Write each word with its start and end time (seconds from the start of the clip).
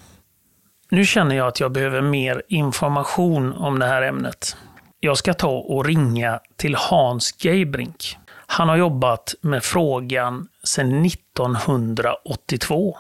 Nu 0.91 1.05
känner 1.05 1.35
jag 1.35 1.47
att 1.47 1.59
jag 1.59 1.71
behöver 1.71 2.01
mer 2.01 2.43
information 2.47 3.53
om 3.53 3.79
det 3.79 3.85
här 3.85 4.01
ämnet. 4.01 4.57
Jag 4.99 5.17
ska 5.17 5.33
ta 5.33 5.49
och 5.49 5.85
ringa 5.85 6.39
till 6.55 6.75
Hans 6.75 7.35
Geibrink. 7.43 8.17
Han 8.47 8.69
har 8.69 8.77
jobbat 8.77 9.35
med 9.41 9.63
frågan 9.63 10.47
sedan 10.63 11.05
1982. 11.05 12.97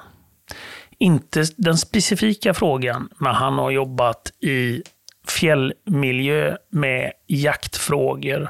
Inte 0.99 1.43
den 1.57 1.77
specifika 1.77 2.53
frågan, 2.53 3.09
men 3.17 3.35
han 3.35 3.53
har 3.53 3.71
jobbat 3.71 4.31
i 4.41 4.83
fjällmiljö 5.27 6.57
med 6.71 7.11
jaktfrågor. 7.27 8.49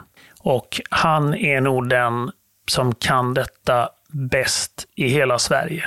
Och 0.50 0.81
han 0.89 1.33
är 1.33 1.61
nog 1.61 1.89
den 1.89 2.31
som 2.72 2.95
kan 2.95 3.33
detta 3.33 3.89
bäst 4.31 4.88
i 4.95 5.08
hela 5.08 5.39
Sverige. 5.39 5.83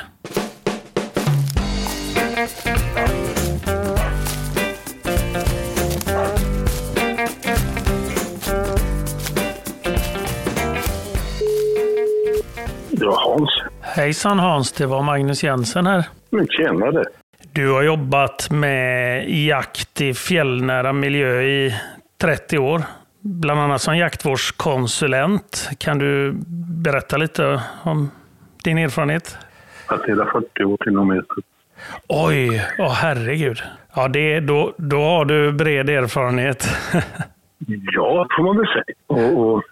Det 12.91 13.05
var 13.05 13.31
Hans. 13.31 13.51
Hejsan 13.81 14.39
Hans, 14.39 14.73
det 14.73 14.87
var 14.87 15.03
Magnus 15.03 15.45
Jensen 15.45 15.87
här. 15.87 16.05
Men 16.31 16.47
tjenare. 16.47 17.05
Du 17.53 17.73
har 17.73 17.83
jobbat 17.83 18.51
med 18.51 19.29
jakt 19.29 20.01
i 20.01 20.15
fjällnära 20.15 20.93
miljö 20.93 21.43
i 21.43 21.75
30 22.21 22.59
år. 22.59 22.83
Bland 23.25 23.61
annat 23.61 23.81
som 23.81 23.97
jaktvårdskonsulent. 23.97 25.71
Kan 25.79 25.99
du 25.99 26.33
berätta 26.85 27.17
lite 27.17 27.63
om 27.85 28.11
din 28.65 28.79
erfarenhet? 28.79 29.39
40 30.33 30.65
år 30.65 30.77
till 30.77 30.99
och 30.99 31.07
med. 31.07 31.25
Oj, 32.09 32.63
åh 32.79 32.93
herregud. 32.93 33.63
Ja, 33.95 34.09
det, 34.09 34.41
då, 34.41 34.73
då 34.77 34.97
har 34.97 35.25
du 35.25 35.53
bred 35.53 35.91
erfarenhet. 35.91 36.67
Ja, 37.93 38.27
får 38.37 38.43
man 38.45 38.57
väl 38.57 38.67
säga. 38.67 38.95
Och, 39.07 39.41
och 39.41 39.63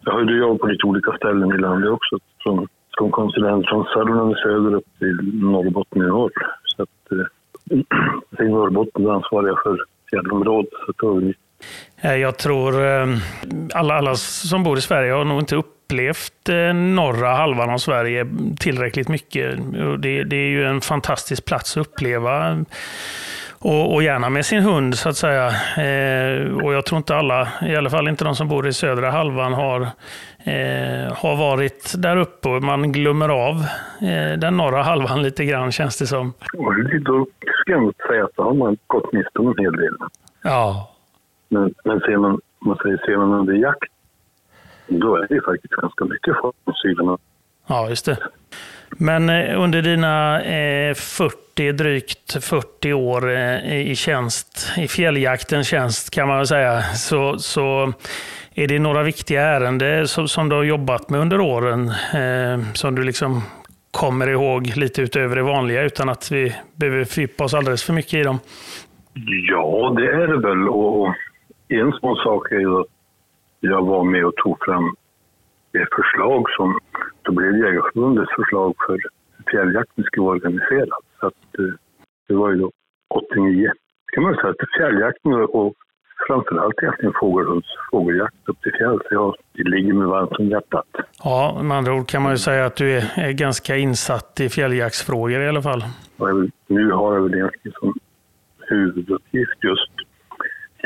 jag 0.00 0.12
har 0.12 0.20
ju 0.20 0.38
jobbat 0.38 0.60
på 0.60 0.66
lite 0.66 0.86
olika 0.86 1.12
ställen 1.16 1.52
i 1.52 1.58
landet 1.58 1.90
också. 1.90 2.18
Från, 2.42 2.68
som 2.98 3.10
konsulent 3.10 3.68
från 3.68 3.84
Sörmland 3.84 4.32
i 4.32 4.34
söder 4.34 4.74
upp 4.74 4.98
till 4.98 5.40
Norrbotten 5.42 6.02
i 6.02 6.06
norr. 6.06 6.32
Så 6.64 6.82
att, 6.82 7.12
eh, 7.12 7.76
I 8.46 8.48
Norrbotten 8.48 9.06
är 9.06 9.10
ansvarig 9.10 9.48
jag 9.48 9.62
för 9.62 9.78
fjällområdet. 10.10 10.70
Så 10.86 10.90
att 10.90 11.36
Eh, 12.06 12.14
Jag 12.14 12.36
tror 12.38 12.84
eh, 12.86 13.06
alla, 13.74 13.94
alla 13.94 14.14
som 14.14 14.62
bor 14.62 14.78
i 14.78 14.80
Sverige 14.80 15.12
har 15.12 15.24
nog 15.24 15.40
inte 15.40 15.56
upplevt 15.56 16.48
eh, 16.48 16.74
norra 16.74 17.28
halvan 17.34 17.70
av 17.70 17.78
Sverige 17.78 18.26
tillräckligt 18.60 19.08
mycket. 19.08 19.58
Det, 19.98 20.24
det 20.24 20.36
är 20.36 20.48
ju 20.48 20.64
en 20.64 20.80
fantastisk 20.80 21.44
plats 21.44 21.76
att 21.76 21.86
uppleva. 21.86 22.64
Och, 23.58 23.94
och 23.94 24.02
gärna 24.02 24.30
med 24.30 24.46
sin 24.46 24.62
hund 24.62 24.94
så 24.98 25.08
att 25.08 25.16
säga. 25.16 25.46
Eh, 25.76 26.52
och 26.56 26.72
jag 26.74 26.84
tror 26.86 26.96
inte 26.96 27.16
alla, 27.16 27.48
i 27.62 27.76
alla 27.76 27.90
fall 27.90 28.08
inte 28.08 28.24
de 28.24 28.34
som 28.36 28.48
bor 28.48 28.66
i 28.68 28.72
södra 28.72 29.10
halvan, 29.10 29.52
har, 29.52 29.80
eh, 30.44 31.12
har 31.16 31.36
varit 31.36 31.94
där 31.96 32.16
uppe. 32.16 32.48
Man 32.48 32.92
glömmer 32.92 33.28
av 33.28 33.54
eh, 34.00 34.38
den 34.38 34.56
norra 34.56 34.82
halvan 34.82 35.22
lite 35.22 35.44
grann 35.44 35.72
känns 35.72 35.98
det 35.98 36.06
som. 36.06 36.32
Och 36.58 36.74
då 37.04 37.26
ska 37.60 37.72
jag 37.72 37.82
nog 37.82 37.94
säga 38.08 38.24
att 38.24 38.30
då 38.36 38.42
har 38.42 38.54
man 38.54 38.76
gått 38.86 39.12
miste 39.12 39.38
om 39.38 39.48
en 39.48 39.64
hel 39.64 39.72
del. 39.76 39.94
Ja, 40.42 40.90
Men, 41.48 41.74
men 41.84 42.00
ser 42.00 42.16
man, 42.16 42.40
man 42.58 42.76
säger, 42.76 42.96
ser 42.96 43.16
man 43.16 43.32
under 43.32 43.54
jakt, 43.54 43.92
då 44.86 45.16
är 45.16 45.26
det 45.28 45.40
faktiskt 45.44 45.74
ganska 45.74 46.04
mycket 46.04 46.34
folk 46.42 46.56
från 46.64 46.74
Syden. 46.74 47.18
Ja, 47.66 47.88
just 47.88 48.06
det. 48.06 48.18
Men 48.90 49.28
eh, 49.28 49.62
under 49.62 49.82
dina 49.82 50.42
eh, 50.42 50.94
40, 50.94 51.72
drygt 51.72 52.44
40 52.44 52.92
år 52.92 53.30
eh, 53.30 53.90
i 53.90 53.96
tjänst, 53.96 54.72
i 54.76 54.88
fjälljaktens 54.88 55.68
tjänst 55.68 56.10
kan 56.10 56.28
man 56.28 56.36
väl 56.36 56.46
säga, 56.46 56.82
så, 56.82 57.38
så 57.38 57.92
är 58.54 58.68
det 58.68 58.78
några 58.78 59.02
viktiga 59.02 59.42
ärenden 59.42 60.08
som, 60.08 60.28
som 60.28 60.48
du 60.48 60.56
har 60.56 60.62
jobbat 60.62 61.10
med 61.10 61.20
under 61.20 61.40
åren 61.40 61.88
eh, 62.14 62.72
som 62.72 62.94
du 62.94 63.02
liksom 63.02 63.42
kommer 63.90 64.28
ihåg 64.28 64.72
lite 64.76 65.02
utöver 65.02 65.36
det 65.36 65.42
vanliga 65.42 65.82
utan 65.82 66.08
att 66.08 66.32
vi 66.32 66.54
behöver 66.74 67.04
fördjupa 67.04 67.44
oss 67.44 67.54
alldeles 67.54 67.84
för 67.84 67.92
mycket 67.92 68.14
i 68.14 68.22
dem? 68.22 68.38
Ja, 69.50 69.94
det 69.96 70.06
är 70.06 70.26
det 70.26 70.38
väl. 70.38 70.68
Och 70.68 71.14
en 71.68 71.92
sån 71.92 72.16
sak 72.16 72.52
är 72.52 72.58
ju 72.58 72.80
att 72.80 72.86
jag 73.60 73.86
var 73.86 74.04
med 74.04 74.24
och 74.26 74.36
tog 74.36 74.56
fram 74.64 74.94
det 75.72 75.86
förslag 75.96 76.44
som 76.56 76.78
då 77.22 77.32
blev 77.32 77.56
Jägarförbundets 77.56 78.32
förslag 78.36 78.74
för 78.86 78.92
hur 78.92 79.44
fjälljakten 79.50 80.04
skulle 80.04 80.24
vara 80.26 80.36
organiserad. 80.36 81.02
Så 81.20 81.26
att, 81.26 81.58
eh, 81.58 81.74
det 82.28 82.34
var 82.34 82.50
ju 82.50 82.56
då 82.56 82.70
89. 83.14 83.70
kan 84.12 84.22
man 84.22 84.34
säga 84.34 84.48
att 84.48 84.78
fjälljakten 84.78 85.32
och 85.32 85.74
framförallt 86.26 86.82
egentligen 86.82 87.12
fågelhunds 87.20 87.68
fågeljakt 87.90 88.34
upp 88.44 88.60
till 88.62 88.72
fjälls, 88.72 89.02
ja, 89.10 89.34
det 89.52 89.62
ligger 89.62 89.92
mig 89.92 90.06
varmt 90.06 90.32
om 90.38 90.48
hjärtat. 90.48 90.86
Ja, 91.24 91.60
med 91.62 91.76
andra 91.76 91.94
ord 91.94 92.08
kan 92.08 92.22
man 92.22 92.32
ju 92.32 92.38
säga 92.38 92.66
att 92.66 92.76
du 92.76 92.92
är, 92.92 93.04
är 93.16 93.32
ganska 93.32 93.76
insatt 93.76 94.40
i 94.40 94.48
fjälljaktsfrågor 94.48 95.40
i 95.40 95.48
alla 95.48 95.62
fall. 95.62 95.84
Vill, 96.16 96.50
nu 96.66 96.90
har 96.90 97.14
jag 97.14 97.22
väl 97.22 97.34
egentligen 97.34 97.74
som 97.80 97.94
huvuduppgift 98.58 99.64
just 99.64 99.92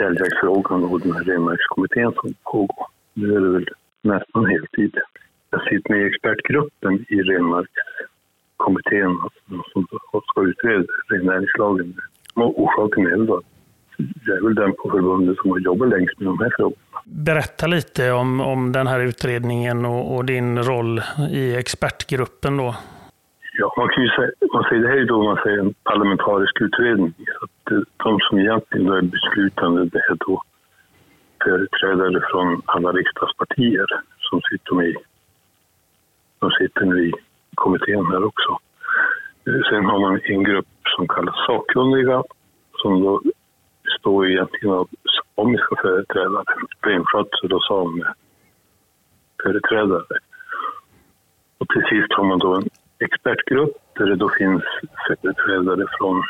fjälljaktsfrågan 0.00 0.85
och 0.85 1.00
den 1.00 1.12
här 1.12 1.25
renmarkskommittén 1.25 2.12
som 2.20 2.35
pågår. 2.43 2.87
Nu 3.14 3.37
är 3.37 3.41
det 3.41 3.50
väl 3.50 3.69
nästan 4.02 4.47
heltid. 4.47 4.94
Jag 5.50 5.62
sitter 5.62 5.91
med 5.91 6.02
i 6.02 6.06
expertgruppen 6.06 6.93
i 7.08 7.17
renmarkskommittén 7.23 9.12
som 9.73 9.87
ska 10.29 10.41
utreda 10.43 10.85
rennäringslagen. 11.08 11.94
Och 12.35 12.62
Orsaken 12.62 13.06
är 13.06 13.11
väl 13.11 13.26
då 13.26 13.37
att 13.37 13.44
jag 14.26 14.37
är 14.37 14.43
väl 14.43 14.55
den 14.55 14.73
på 14.73 14.91
förbundet 14.91 15.37
som 15.37 15.50
har 15.50 15.58
jobbat 15.58 15.88
längst 15.88 16.19
med 16.19 16.26
de 16.29 16.38
här 16.38 16.52
frågorna. 16.56 16.76
Berätta 17.05 17.67
lite 17.67 18.12
om, 18.12 18.41
om 18.41 18.73
den 18.73 18.87
här 18.87 19.00
utredningen 19.00 19.85
och, 19.85 20.17
och 20.17 20.25
din 20.25 20.58
roll 20.62 21.02
i 21.31 21.56
expertgruppen 21.56 22.56
då. 22.56 22.75
Ja, 23.61 23.73
man 23.77 23.89
kan 23.89 24.05
ju 24.05 24.11
säga, 24.11 24.31
man 24.53 24.65
säger, 24.65 24.83
det 24.83 24.89
här 24.89 24.97
är 24.97 25.01
ju 25.01 25.07
då 25.07 25.23
man 25.23 25.41
säger 25.43 25.59
en 25.59 25.75
parlamentarisk 25.85 26.61
utredning. 26.61 27.15
Att 27.43 27.73
de 27.97 28.21
som 28.21 28.39
egentligen 28.39 28.87
då 28.87 28.95
är 28.95 29.03
beslutande 29.03 29.85
det 29.85 29.99
är 29.99 30.17
då 30.27 30.43
företrädare 31.45 32.21
från 32.31 32.62
alla 32.65 32.93
riksdagspartier 32.93 33.87
som 34.19 34.41
sitter 34.51 34.75
med 34.75 34.89
i, 34.89 34.97
de 36.39 36.51
sitter 36.51 36.85
nu 36.85 37.09
i 37.09 37.12
kommittén 37.55 38.07
här 38.07 38.25
också. 38.25 38.59
Eh, 39.47 39.61
sen 39.71 39.85
har 39.85 40.01
man 40.01 40.21
en 40.25 40.45
grupp 40.45 40.69
som 40.97 41.09
kallas 41.09 41.47
sakkunniga 41.47 42.23
som 42.83 43.01
då 43.01 43.23
består 43.85 44.27
egentligen 44.27 44.75
av 44.75 44.89
samiska 45.37 45.77
företrädare, 45.83 46.45
renskötsel 46.81 47.53
och 47.53 47.65
sameföreträdare. 47.65 50.19
Och 51.59 51.69
till 51.69 51.83
sist 51.91 52.12
har 52.12 52.25
man 52.25 52.39
då 52.39 52.55
en 52.55 52.69
expertgrupp 53.00 53.76
där 53.97 54.06
det 54.06 54.17
då 54.17 54.29
finns 54.29 54.62
företrädare 55.06 55.87
från 55.99 56.23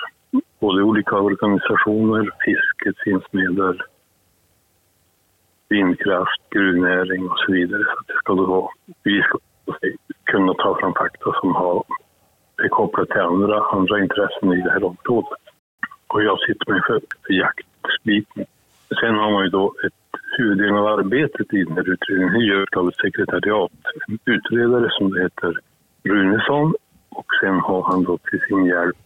både 0.61 0.83
olika 0.83 1.17
organisationer, 1.17 2.31
fisket 2.45 3.03
finns 3.05 3.25
med 3.31 3.55
där, 3.55 3.87
vindkraft, 5.69 6.43
gruvnäring 6.51 7.29
och 7.29 7.39
så 7.39 7.53
vidare. 7.53 7.83
Så 7.85 7.97
det 8.07 8.15
ska 8.19 8.35
då 8.35 8.47
vara, 8.47 8.69
vi 9.03 9.23
ska 9.23 9.39
kunna 10.25 10.55
ta 10.55 10.79
fram 10.81 10.95
fakta 10.95 11.33
som 11.41 11.55
har, 11.55 11.85
är 12.65 12.69
kopplat 12.69 13.09
till 13.09 13.21
andra, 13.21 13.61
andra 13.61 14.01
intressen 14.01 14.53
i 14.53 14.63
det 14.63 14.71
här 14.71 14.85
området. 14.85 15.41
Och 16.07 16.23
jag 16.23 16.39
sitter 16.41 16.73
med 16.73 16.83
för, 16.87 17.01
för 17.27 17.33
jaktbiten. 17.33 18.45
Sen 19.01 19.15
har 19.15 19.31
man 19.31 19.45
ju 19.45 19.51
då 19.51 19.75
ett 19.87 20.21
huvuddelen 20.39 20.77
av 20.77 20.87
arbetet 20.87 21.55
i 21.55 21.65
den 21.65 21.77
här 21.77 21.91
utredningen 21.91 22.41
görs 22.41 22.69
av 22.77 22.89
ett 22.89 22.97
sekretariat, 22.97 23.73
en 24.09 24.19
utredare 24.25 24.89
som 24.91 25.11
det 25.11 25.23
heter 25.23 25.55
Runesson 26.05 26.75
och 27.09 27.27
sen 27.41 27.61
har 27.61 27.83
han 27.83 28.05
då 28.05 28.19
till 28.19 28.41
sin 28.41 28.65
hjälp 28.65 28.97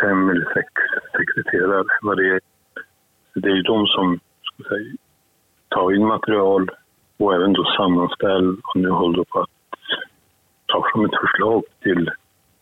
fem 0.00 0.30
eller 0.30 0.52
sex 0.54 0.68
sekreterare. 1.12 1.84
Varje. 2.02 2.40
det, 3.34 3.48
är. 3.48 3.54
ju 3.54 3.62
de 3.62 3.86
som 3.86 4.20
ska 4.42 4.68
säga, 4.68 4.92
tar 5.68 5.92
in 5.92 6.06
material 6.06 6.70
och 7.18 7.34
även 7.34 7.52
då 7.52 7.64
sammanställ 7.64 8.56
och 8.64 8.76
nu 8.76 8.90
håller 8.90 9.24
på 9.24 9.40
att 9.40 9.50
ta 10.66 10.84
fram 10.92 11.04
ett 11.04 11.20
förslag 11.20 11.62
till 11.82 12.10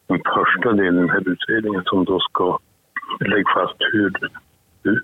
den 0.06 0.20
första 0.34 0.72
delen 0.72 0.94
i 0.94 1.00
den 1.00 1.10
här 1.10 1.28
utredningen 1.28 1.82
som 1.84 2.04
då 2.04 2.20
ska 2.20 2.58
lägga 3.20 3.52
fast 3.54 3.76
hur, 3.92 4.12
hur 4.82 5.00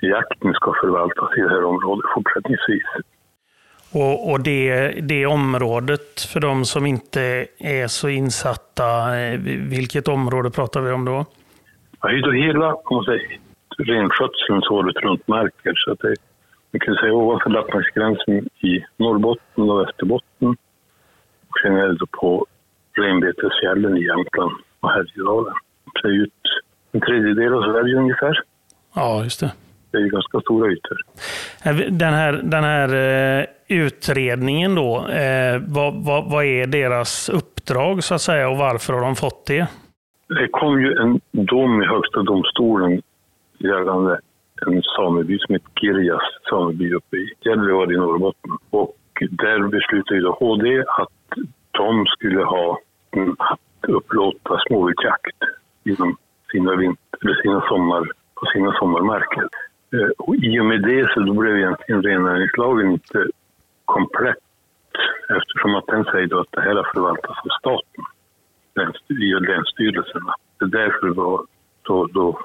jakten 0.00 0.52
ska 0.54 0.72
förvaltas 0.80 1.36
i 1.36 1.40
det 1.40 1.48
här 1.48 1.64
området 1.64 2.10
fortsättningsvis. 2.14 2.84
Och, 3.94 4.30
och 4.30 4.40
det, 4.40 4.90
det 5.00 5.26
området, 5.26 6.20
för 6.32 6.40
de 6.40 6.64
som 6.64 6.86
inte 6.86 7.46
är 7.58 7.86
så 7.86 8.08
insatta, 8.08 9.18
eh, 9.20 9.40
vilket 9.70 10.08
område 10.08 10.50
pratar 10.50 10.80
vi 10.80 10.90
om 10.90 11.04
då? 11.04 11.26
Ja, 12.00 12.08
det 12.08 12.18
är 12.18 12.22
då 12.22 12.32
hela 12.32 12.76
renskötselns 13.78 14.70
året 14.70 14.96
runt 14.96 15.28
marker. 15.28 15.72
Så 15.74 15.92
att 15.92 15.98
det, 15.98 16.14
man 16.70 16.80
kan 16.80 16.94
säga 16.94 17.12
ovanför 17.12 17.50
lappmarksgränsen 17.50 18.48
i 18.60 18.84
Norrbotten 18.96 19.70
och 19.70 19.80
Västerbotten. 19.80 20.48
Och 21.48 21.58
sen 21.62 21.76
är 21.76 21.88
det 21.88 22.06
på 22.06 22.46
renbetesfjällen 22.96 23.96
i 23.96 24.04
Jämtland 24.04 24.52
och 24.80 24.90
Härjedalen. 24.90 25.54
Det 26.02 26.08
är 26.08 26.12
ut 26.12 26.32
en 26.92 27.00
tredjedel 27.00 27.54
av 27.54 27.62
Sverige 27.62 27.96
ungefär. 27.96 28.42
Ja, 28.94 29.24
just 29.24 29.40
det. 29.40 29.52
Det 29.90 29.98
är 29.98 30.02
ju 30.02 30.08
ganska 30.08 30.40
stora 30.40 30.72
ytor. 30.72 31.02
Den 31.90 32.14
här, 32.14 32.32
den 32.32 32.64
här 32.64 32.88
eh, 33.40 33.46
utredningen 33.74 34.74
då, 34.74 35.06
eh, 35.08 35.60
vad, 35.68 36.04
vad, 36.04 36.30
vad 36.30 36.44
är 36.44 36.66
deras 36.66 37.28
uppdrag 37.28 38.04
så 38.04 38.14
att 38.14 38.20
säga 38.20 38.48
och 38.48 38.56
varför 38.56 38.92
har 38.92 39.00
de 39.00 39.16
fått 39.16 39.46
det? 39.46 39.66
Det 40.28 40.48
kom 40.48 40.80
ju 40.80 40.92
en 40.92 41.20
dom 41.30 41.82
i 41.82 41.86
Högsta 41.86 42.22
domstolen 42.22 43.02
gällande 43.58 44.20
en 44.66 44.82
sameby 44.82 45.38
som 45.38 45.54
heter 45.54 45.70
Girjas 45.80 46.22
sameby 46.50 46.94
uppe 46.94 47.16
i 47.16 47.32
Gällivare 47.40 47.94
i 47.94 47.96
Norrbotten. 47.96 48.50
Och 48.70 48.96
där 49.30 49.68
beslutade 49.68 50.20
ju 50.20 50.28
HD 50.28 50.84
att 50.98 51.08
de 51.70 52.06
skulle 52.06 52.44
ha 52.44 52.78
att 53.38 53.90
upplåta 53.90 54.60
småviltjakt 54.68 55.38
inom 55.84 56.16
sina, 56.52 56.76
vinter, 56.76 57.18
eller 57.22 57.34
sina, 57.42 57.60
sommar, 57.68 58.10
på 58.34 58.46
sina 58.46 58.72
sommarmarker. 58.72 59.48
Eh, 59.92 60.10
och 60.18 60.36
I 60.36 60.60
och 60.60 60.64
med 60.64 60.82
det 60.82 61.10
så 61.14 61.20
då 61.20 61.34
blev 61.34 61.56
egentligen 61.56 62.02
rennäringslagen 62.02 62.90
inte 62.90 63.26
komplett 63.84 64.38
eftersom 65.28 65.74
att 65.74 65.86
den 65.86 66.04
säger 66.04 66.40
att 66.40 66.52
det 66.52 66.60
här 66.60 66.74
har 66.74 66.90
förvaltats 66.94 67.38
av 67.44 67.48
staten 67.60 68.04
via 69.08 69.38
länsstyrelserna. 69.38 70.34
Det 70.58 70.64
är 70.64 70.68
därför 70.68 71.08
var 71.08 71.46
då, 71.82 72.06
då 72.06 72.38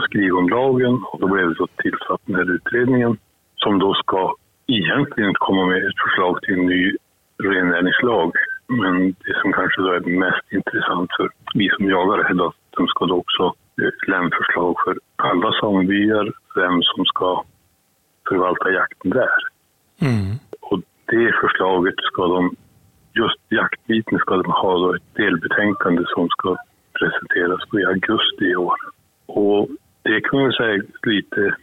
skrev 0.00 0.34
om 0.34 0.48
lagen 0.48 1.04
och 1.12 1.20
då 1.20 1.26
blev 1.26 1.48
det 1.48 1.54
så 1.54 1.66
tillsatt 1.66 2.20
den 2.26 2.36
här 2.36 2.54
utredningen 2.54 3.18
som 3.56 3.78
då 3.78 3.94
ska 3.94 4.34
egentligen 4.66 5.34
komma 5.34 5.66
med 5.66 5.78
ett 5.78 6.00
förslag 6.04 6.42
till 6.42 6.54
en 6.54 6.66
ny 6.66 6.96
rennäringslag. 7.42 8.32
Men 8.66 9.10
det 9.10 9.40
som 9.42 9.52
kanske 9.52 9.82
då 9.82 9.88
är 9.92 10.00
mest 10.00 10.52
intressant 10.52 11.10
för 11.16 11.30
vi 11.54 11.68
som 11.68 11.90
jagar 11.90 12.18
är 12.18 12.46
att 12.46 12.54
de 12.70 12.86
ska 12.86 13.06
då 13.06 13.16
också 13.16 13.54
eh, 13.82 14.10
lämna 14.10 14.30
förslag 14.36 14.76
för 14.84 14.98
alla 15.16 15.52
samebyar, 15.60 16.32
vem 16.54 16.82
som 16.82 17.04
ska 17.04 17.44
förvalta 18.28 18.70
jakten 18.70 19.10
där. 19.10 19.38
Mm. 20.00 20.38
Det 21.06 21.32
förslaget 21.40 21.94
ska 21.96 22.26
de, 22.26 22.56
just 23.12 23.40
jaktbiten 23.48 24.18
ska 24.18 24.36
de 24.36 24.50
ha 24.50 24.78
då 24.78 24.94
ett 24.94 25.14
delbetänkande 25.14 26.02
som 26.14 26.28
ska 26.28 26.56
presenteras 26.98 27.60
i 27.80 27.84
augusti 27.84 28.44
i 28.44 28.56
år. 28.56 28.76
Och 29.26 29.68
det 30.02 30.20
kan 30.20 30.40
man 30.40 30.52
säga 30.52 30.82
lite 31.02 31.56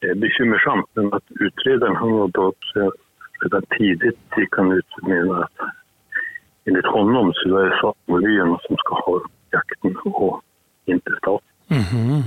eh, 0.00 0.14
bekymmersamt, 0.14 0.86
men 0.94 1.14
att 1.14 1.24
utredaren 1.30 1.96
han 1.96 2.12
var 2.12 2.28
då 2.28 2.52
redan 3.42 3.62
tidigt 3.78 4.18
gick 4.36 4.56
han 4.56 4.72
ut 4.72 5.02
med 5.02 5.30
att 5.30 5.52
enligt 6.64 6.86
honom 6.86 7.32
så 7.34 7.56
är 7.58 7.64
det 7.64 7.80
samebyarna 7.80 8.58
som 8.66 8.76
ska 8.76 8.94
ha 8.94 9.20
jakten 9.50 9.96
och 9.96 10.42
inte 10.84 11.10
staten. 11.18 11.48
Mm 11.68 11.82
-hmm. 11.82 12.22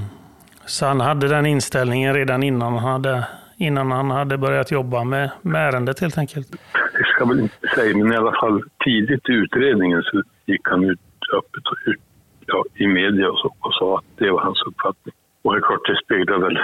Så 0.66 0.86
han 0.86 1.00
hade 1.00 1.28
den 1.28 1.46
inställningen 1.46 2.14
redan 2.14 2.44
innan 2.44 2.74
han 2.74 2.92
hade, 2.92 3.28
innan 3.58 3.92
han 3.92 4.12
hade 4.12 4.38
börjat 4.38 4.72
jobba 4.72 5.04
med, 5.04 5.32
med 5.42 5.68
ärendet 5.68 6.00
helt 6.00 6.18
enkelt? 6.18 6.52
Det 6.98 7.06
ska 7.16 7.26
man 7.26 7.40
inte 7.40 7.68
säga, 7.76 7.98
men 7.98 8.14
i 8.14 8.16
alla 8.16 8.40
fall 8.40 8.64
tidigt 8.86 9.30
i 9.30 9.34
utredningen 9.34 10.04
så 10.04 10.24
gick 10.46 10.62
han 10.64 10.84
ut 10.84 11.00
öppet 11.38 11.68
och 11.68 11.78
ut, 11.86 12.00
ja, 12.46 12.64
i 12.76 12.88
media 12.88 13.30
och, 13.30 13.40
så, 13.40 13.56
och 13.60 13.74
sa 13.74 13.98
att 13.98 14.06
det 14.18 14.32
var 14.32 14.42
hans 14.42 14.64
uppfattning. 14.68 15.16
Och 15.42 15.54
det 15.54 15.60
är 15.60 15.62
klart, 15.62 15.88
det 15.88 16.00
speglar 16.06 16.38
väl, 16.38 16.60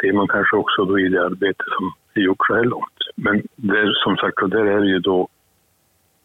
ser 0.00 0.12
man 0.12 0.28
kanske 0.28 0.56
också 0.56 0.84
då 0.84 0.98
i 0.98 1.08
det 1.08 1.24
arbete 1.24 1.64
som 1.78 1.92
är 2.14 2.20
gjort 2.20 2.46
så 2.46 2.54
här 2.54 2.64
långt. 2.64 2.98
Men 3.14 3.42
där, 3.56 3.92
som 4.04 4.16
sagt, 4.16 4.50
där 4.50 4.66
är 4.66 4.80
det 4.80 4.86
ju 4.88 4.98
då 4.98 5.28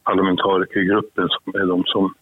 parlamentarikergruppen 0.04 1.28
som 1.30 1.62
är 1.62 1.66
de 1.66 1.84
som 1.86 2.14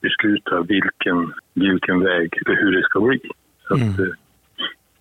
besluta 0.00 0.60
vilken, 0.60 1.32
vilken 1.54 2.00
väg 2.00 2.28
eller 2.46 2.56
hur 2.56 2.72
det 2.76 2.82
ska 2.82 3.00
bli. 3.00 3.20
Så 3.68 3.74
mm. 3.74 3.90
att, 3.90 3.98
eh, 3.98 4.14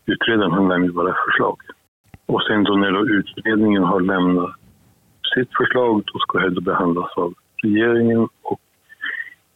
utredaren 0.05 0.51
han 0.51 0.67
lämnar 0.67 0.93
bara 0.93 1.15
förslag. 1.25 1.57
Och 2.25 2.41
sen 2.47 2.63
då 2.63 2.75
när 2.75 2.91
då 2.91 3.05
utredningen 3.05 3.83
har 3.83 3.99
lämnat 3.99 4.51
sitt 5.33 5.49
förslag, 5.57 6.03
då 6.13 6.19
ska 6.19 6.39
det 6.39 6.61
behandlas 6.61 7.11
av 7.15 7.33
regeringen 7.63 8.27
och 8.41 8.59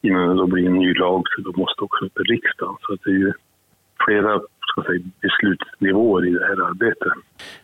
innan 0.01 0.29
det 0.29 0.36
då 0.36 0.48
blir 0.48 0.68
en 0.68 0.74
ny 0.74 0.94
lag 0.94 1.24
så 1.27 1.41
då 1.41 1.60
måste 1.60 1.82
också 1.82 2.06
upp 2.06 2.20
i 2.20 2.24
riksdagen. 2.24 2.75
Så 2.82 2.98
det 3.03 3.10
är 3.10 3.15
ju 3.15 3.34
flera 4.06 4.41
ska 4.70 4.84
säga, 4.84 5.00
beslutsnivåer 5.22 6.27
i 6.27 6.32
det 6.32 6.46
här 6.46 6.68
arbetet. 6.70 7.13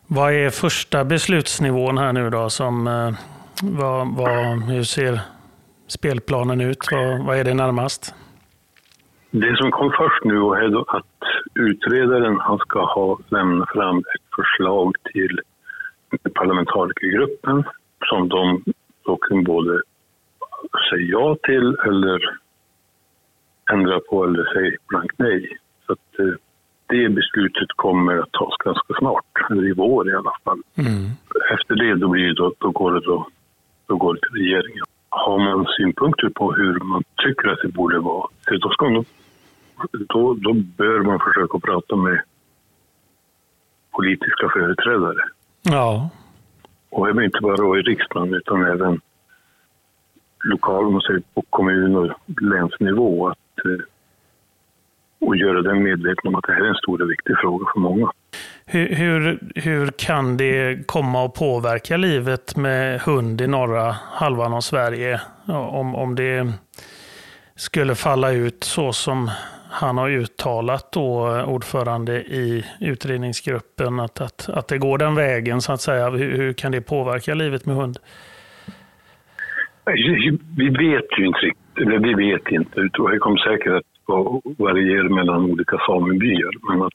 Vad 0.08 0.34
är 0.34 0.50
första 0.50 1.06
beslutsnivån 1.06 1.98
här 1.98 2.13
nu 2.13 2.30
då? 2.30 2.50
Som, 2.50 2.88
eh, 2.88 3.12
vad, 3.63 4.15
vad, 4.15 4.63
hur 4.63 4.84
ser 4.84 5.20
spelplanen 5.88 6.62
ut? 6.62 6.88
Vad, 6.92 7.25
vad 7.25 7.38
är 7.38 7.44
det 7.44 7.54
närmast? 7.54 8.15
Det 9.32 9.56
som 9.58 9.72
kom 9.72 9.92
först 9.98 10.24
nu 10.24 10.36
är 10.36 10.98
att 10.98 11.06
utredaren 11.56 12.40
han 12.40 12.58
ska 12.58 12.86
ha 12.86 13.20
lämnat 13.30 13.70
fram 13.70 13.98
ett 13.98 14.36
förslag 14.36 14.96
till 15.14 15.40
parlamentarikergruppen 16.34 17.64
som 18.10 18.30
de 18.30 18.64
då 19.06 19.18
kan 19.18 19.44
både 19.44 19.82
säga 20.90 21.08
ja 21.08 21.38
till 21.44 21.78
eller 21.86 22.20
ändra 23.74 24.00
på 24.00 24.26
eller 24.26 24.54
säga 24.54 24.78
blankt 24.88 25.16
nej. 25.18 25.58
Så 25.86 25.94
att 25.94 26.20
eh, 26.20 26.36
det 26.88 27.10
beslutet 27.10 27.70
kommer 27.76 28.18
att 28.18 28.32
tas 28.32 28.58
ganska 28.66 28.94
snart, 29.00 29.52
eller 29.52 29.68
i 29.68 29.74
vår 29.74 30.10
i 30.10 30.14
alla 30.14 30.34
fall. 30.44 30.62
Mm. 30.76 31.10
Efter 31.54 31.76
det 31.76 31.96
då, 31.96 32.08
blir 32.08 32.28
det 32.28 32.34
då, 32.34 32.54
då, 32.60 32.72
går 32.72 32.94
det 32.94 33.00
då, 33.00 33.28
då 33.88 33.96
går 33.96 34.14
det 34.14 34.20
till 34.20 34.46
regeringen 34.46 34.86
har 35.16 35.40
man 35.40 35.66
synpunkter 35.78 36.30
på 36.30 36.54
hur 36.54 36.80
man 36.80 37.04
tycker 37.24 37.48
att 37.48 37.60
det 37.62 37.68
borde 37.68 38.00
vara, 38.00 38.28
då, 38.62 38.70
ska 38.70 38.90
man, 38.90 39.06
då, 39.91 40.34
då 40.34 40.53
bör 40.53 41.03
man 41.03 41.20
försöka 41.20 41.60
prata 41.60 41.96
med 41.96 42.22
politiska 43.91 44.50
företrädare. 44.53 45.24
Ja. 45.62 46.10
Och 46.89 47.10
även 47.10 47.24
inte 47.24 47.39
bara 47.41 47.79
i 47.79 47.82
riksdagen 47.82 48.34
utan 48.34 48.65
även 48.65 49.01
lokalt, 50.44 51.05
på 51.34 51.44
kommun 51.50 51.96
och 51.96 52.41
länsnivå. 52.41 53.27
Att, 53.27 53.65
eh, 53.65 53.86
och 55.20 55.36
göra 55.36 55.62
den 55.62 55.84
medveten 55.84 56.27
om 56.27 56.36
att 56.36 56.44
det 56.48 56.53
här 56.53 56.62
är 56.62 56.70
en 56.70 56.75
stor 56.75 57.01
och 57.01 57.10
viktig 57.10 57.36
fråga 57.41 57.65
för 57.74 57.79
många. 57.79 58.12
Hur, 58.65 58.88
hur, 58.96 59.39
hur, 59.55 59.88
kan 59.88 60.38
det 60.38 60.88
komma 60.88 61.25
att 61.25 61.34
påverka 61.34 61.98
livet 61.98 62.55
med 62.55 63.01
hund 63.01 63.41
i 63.41 63.48
norra 63.48 63.91
halvan 63.91 64.53
av 64.53 64.62
Sverige? 64.62 65.22
Om, 65.48 65.96
om 65.96 66.15
det 66.15 66.53
skulle 67.55 67.96
falla 67.96 68.32
ut 68.32 68.63
så 68.63 68.94
som 68.94 69.32
han 69.82 69.98
har 69.98 70.10
uttalat 70.10 70.91
då, 70.91 71.27
eh, 71.27 71.50
ordförande 71.50 72.13
i 72.22 72.65
utredningsgruppen, 72.82 74.00
att, 74.00 74.22
att, 74.22 74.50
att 74.50 74.67
det 74.67 74.77
går 74.77 74.98
den 74.98 75.15
vägen 75.15 75.62
så 75.62 75.74
att 75.74 75.82
säga. 75.82 76.10
Hur, 76.10 76.38
hur 76.38 76.53
kan 76.53 76.72
det 76.72 76.82
påverka 76.82 77.34
livet 77.34 77.65
med 77.65 77.75
hund? 77.75 77.98
Vi 80.58 80.70
vet 80.70 81.20
ju 81.20 81.25
inte 81.25 81.39
riktigt, 81.39 81.77
eller 81.77 82.00
vi 82.00 82.13
vet 82.13 82.48
inte, 82.51 82.82
det 82.82 83.20
kommer 83.20 83.38
säkert 83.38 83.74
att 83.75 84.58
variera 84.58 85.10
mellan 85.10 85.51
olika 85.51 85.77
samebyar, 85.88 86.51
men 86.70 86.82
att 86.82 86.94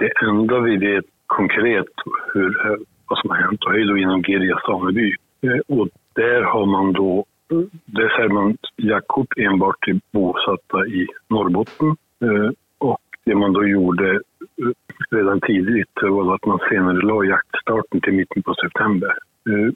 det 0.00 0.12
enda 0.28 0.60
vi 0.60 0.76
vet 0.76 1.04
konkret 1.26 1.86
hur, 2.34 2.78
vad 3.08 3.18
som 3.18 3.30
har 3.30 3.36
hänt 3.36 3.60
är 3.62 3.88
då 3.88 3.98
inom 3.98 4.22
Girja 4.22 4.58
sameby. 4.66 5.14
Eh, 5.42 5.76
och 5.78 5.88
där 6.14 6.42
har 6.42 6.66
man 6.66 6.92
då, 6.92 7.24
Mm. 7.50 7.70
det 7.84 8.08
säger 8.16 8.28
man 8.28 8.56
jaktkort 8.76 9.38
enbart 9.38 9.84
till 9.84 10.00
bosatta 10.12 10.86
i 10.86 11.06
Norrbotten. 11.28 11.96
Eh, 12.20 12.50
och 12.78 13.00
det 13.24 13.34
man 13.34 13.52
då 13.52 13.66
gjorde 13.66 14.10
eh, 14.10 14.20
redan 15.10 15.40
tidigt 15.40 16.02
var 16.02 16.34
att 16.34 16.46
man 16.46 16.58
senare 16.70 17.06
la 17.06 17.24
jaktstarten 17.24 18.00
till 18.00 18.12
mitten 18.12 18.42
på 18.42 18.54
september. 18.54 19.14
Eh, 19.50 19.72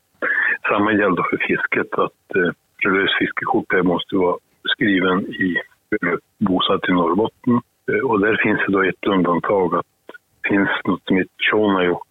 samma 0.68 0.92
gällde 0.92 1.22
för 1.30 1.36
fisket, 1.48 1.98
att 1.98 2.54
religiös 2.84 3.18
fiskekort 3.18 3.84
måste 3.84 4.16
vara 4.16 4.36
skriven 4.64 5.26
i 5.26 5.56
bosatt 6.38 6.88
i 6.88 6.92
Norrbotten. 6.92 7.60
Och 8.04 8.20
där 8.20 8.36
finns 8.42 8.60
det 8.66 8.72
då 8.72 8.82
ett 8.82 9.06
undantag 9.06 9.74
att 9.74 9.86
det 10.42 10.48
finns 10.48 10.68
något 10.84 11.04
som 11.04 11.16
heter 11.16 11.34
Tjonajok 11.38 12.02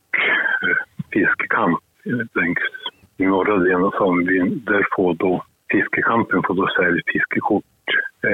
fiskekamp 1.11 1.79
längs 2.33 2.59
i 3.17 3.25
norra 3.25 3.57
delen 3.57 3.83
av 3.83 3.91
samebyn. 3.91 4.61
Där 4.65 4.87
får 4.95 5.13
då 5.13 5.43
fiskekampen 5.71 6.43
får 6.43 6.55
då 6.55 6.67
sälja 6.67 7.01
fiskekort 7.13 7.63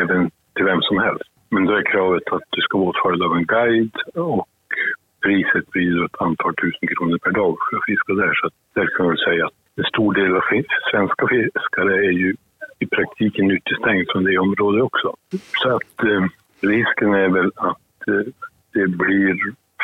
även 0.01 0.31
till 0.55 0.65
vem 0.65 0.81
som 0.81 0.97
helst. 0.97 1.29
Men 1.49 1.65
då 1.65 1.73
är 1.73 1.91
kravet 1.91 2.23
att 2.31 2.43
du 2.49 2.61
ska 2.61 2.77
vara 2.77 2.89
åtföljd 2.89 3.23
av 3.23 3.37
en 3.37 3.45
guide 3.45 3.97
och 4.13 4.47
priset 5.25 5.69
blir 5.71 6.05
ett 6.05 6.21
antal 6.21 6.55
tusen 6.55 6.87
kronor 6.87 7.17
per 7.17 7.31
dag 7.31 7.57
för 7.69 7.77
att 7.77 7.85
fiska 7.85 8.13
där. 8.13 8.33
Så 8.33 8.49
där 8.75 8.87
kan 8.97 9.05
man 9.05 9.17
säga 9.17 9.45
att 9.45 9.53
en 9.75 9.83
stor 9.83 10.13
del 10.13 10.35
av 10.35 10.43
svenska 10.91 11.27
fiskare 11.27 11.93
är 12.09 12.11
ju 12.11 12.35
i 12.79 12.85
praktiken 12.85 13.51
utestängd 13.51 14.05
från 14.11 14.23
det 14.23 14.37
området 14.37 14.83
också. 14.83 15.15
Så 15.61 15.69
att 15.75 16.03
eh, 16.03 16.23
risken 16.61 17.13
är 17.13 17.29
väl 17.29 17.51
att 17.55 18.07
eh, 18.07 18.25
det 18.73 18.87
blir 18.87 19.37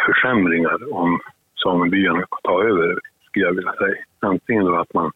försämringar 0.05 0.93
om 0.93 1.19
samebyarna 1.63 2.23
får 2.29 2.41
ta 2.43 2.63
över, 2.63 2.99
skulle 3.25 3.45
jag 3.45 3.53
vilja 3.53 3.73
säga. 3.73 3.98
Antingen 4.29 4.65
då 4.65 4.75
att 4.75 4.93
man 4.93 5.11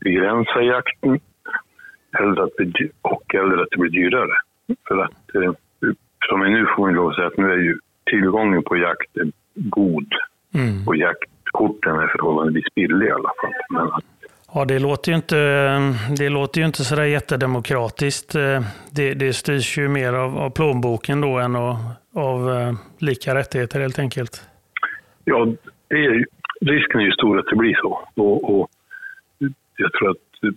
begränsar 0.00 0.60
jakten 0.60 1.20
eller 2.18 2.42
att 2.42 2.50
det, 2.58 2.90
och 3.02 3.34
eller 3.34 3.62
att 3.62 3.68
det 3.70 3.78
blir 3.78 3.90
dyrare. 3.90 4.36
För 4.88 4.98
att 4.98 5.34
eh, 5.34 5.52
som 6.28 6.40
vi 6.40 6.50
nu 6.50 6.66
får 6.76 6.86
vi 6.86 6.94
lov 6.94 7.08
att 7.08 7.14
säga 7.14 7.26
att 7.26 7.36
nu 7.36 7.52
är 7.52 7.56
ju 7.56 7.78
tillgången 8.10 8.62
på 8.62 8.76
jakt 8.76 9.10
god 9.54 10.14
mm. 10.54 10.88
och 10.88 10.96
jaktkorten 10.96 11.96
är 11.96 12.06
förhållandevis 12.06 12.74
billiga 12.74 13.08
i 13.08 13.12
alla 13.12 13.32
fall. 13.40 13.52
Men 13.70 13.90
Ja, 14.56 14.64
det 14.64 14.78
låter 14.78 15.12
ju 15.12 15.16
inte, 15.16 15.36
det 16.18 16.28
låter 16.28 16.60
ju 16.60 16.66
inte 16.66 16.84
sådär 16.84 17.04
jättedemokratiskt. 17.04 18.34
Eh, 18.34 18.62
det, 18.90 19.14
det 19.14 19.32
styrs 19.32 19.78
ju 19.78 19.88
mer 19.88 20.12
av, 20.12 20.38
av 20.38 20.50
plånboken 20.50 21.20
då 21.20 21.38
än 21.38 21.56
av, 21.56 21.76
av 22.14 22.50
eh, 22.50 22.74
lika 22.98 23.34
rättigheter 23.34 23.80
helt 23.80 23.98
enkelt. 23.98 24.42
Ja, 25.24 25.46
det 25.88 25.96
är, 25.96 26.24
risken 26.66 27.00
är 27.00 27.04
ju 27.04 27.12
stor 27.12 27.38
att 27.38 27.46
det 27.46 27.56
blir 27.56 27.74
så. 27.74 28.08
Och, 28.14 28.60
och 28.60 28.70
jag 29.76 29.92
tror 29.92 30.10
att, 30.10 30.52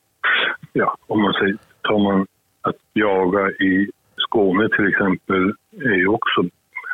ja, 0.73 0.97
om 1.07 1.21
man 1.21 1.33
säger, 1.33 1.57
tar 1.81 1.99
man 1.99 2.27
att 2.61 2.75
jaga 2.93 3.49
i 3.49 3.89
Skåne 4.17 4.69
till 4.69 4.87
exempel 4.87 5.53
är 5.81 5.95
ju 5.95 6.07
också 6.07 6.43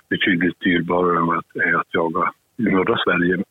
betydligt 0.10 0.60
dyrbarare 0.60 1.18
än 1.18 1.38
att, 1.38 1.56
är 1.56 1.76
att 1.76 1.94
jaga 1.94 2.32
i 2.58 2.64
norra 2.64 2.98
Sverige. 3.06 3.44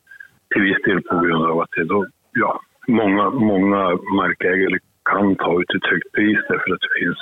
Till 0.49 0.61
viss 0.61 0.83
del 0.85 1.01
på 1.01 1.19
grund 1.19 1.45
av 1.45 1.59
att 1.59 1.71
det 1.75 1.83
då, 1.83 2.05
ja, 2.31 2.61
många, 2.87 3.29
många 3.29 3.97
markägare 4.15 4.77
kan 5.03 5.35
ta 5.35 5.61
ut 5.61 5.75
ett 5.75 5.89
högt 5.91 6.11
pris 6.11 6.37
därför 6.49 6.73
att 6.73 6.81
det 6.81 6.99
finns 6.99 7.17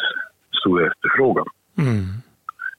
stor 0.60 0.88
efterfrågan. 0.88 1.45
Mm. 1.77 2.05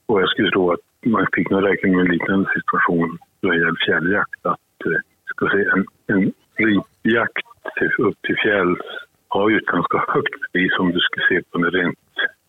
Och 0.07 0.23
jag 0.23 0.29
skulle 0.29 0.51
tro 0.51 0.73
att 0.73 0.81
man 1.07 1.27
fick 1.33 1.51
nog 1.51 1.65
räkna 1.65 1.91
med 1.91 2.01
en 2.01 2.13
liknande 2.13 2.51
situation 2.55 3.19
då 3.41 3.51
det 3.51 3.57
gäller 3.57 3.85
fjälljakt. 3.87 4.47
Att 4.47 4.87
eh, 4.87 5.01
ska 5.35 5.51
säga, 5.51 5.73
en, 5.73 5.85
en 6.07 6.33
ripjakt 6.57 7.47
upp 7.99 8.23
till 8.23 8.37
fjälls 8.43 8.87
har 9.29 9.51
ju 9.51 9.57
ett 9.57 9.73
ganska 9.77 9.99
högt 10.09 10.53
pris 10.53 10.73
om 10.79 10.93
du 10.93 11.01
ska 11.01 11.21
se 11.29 11.43
på 11.51 11.59
det 11.59 11.71
rent 11.71 11.99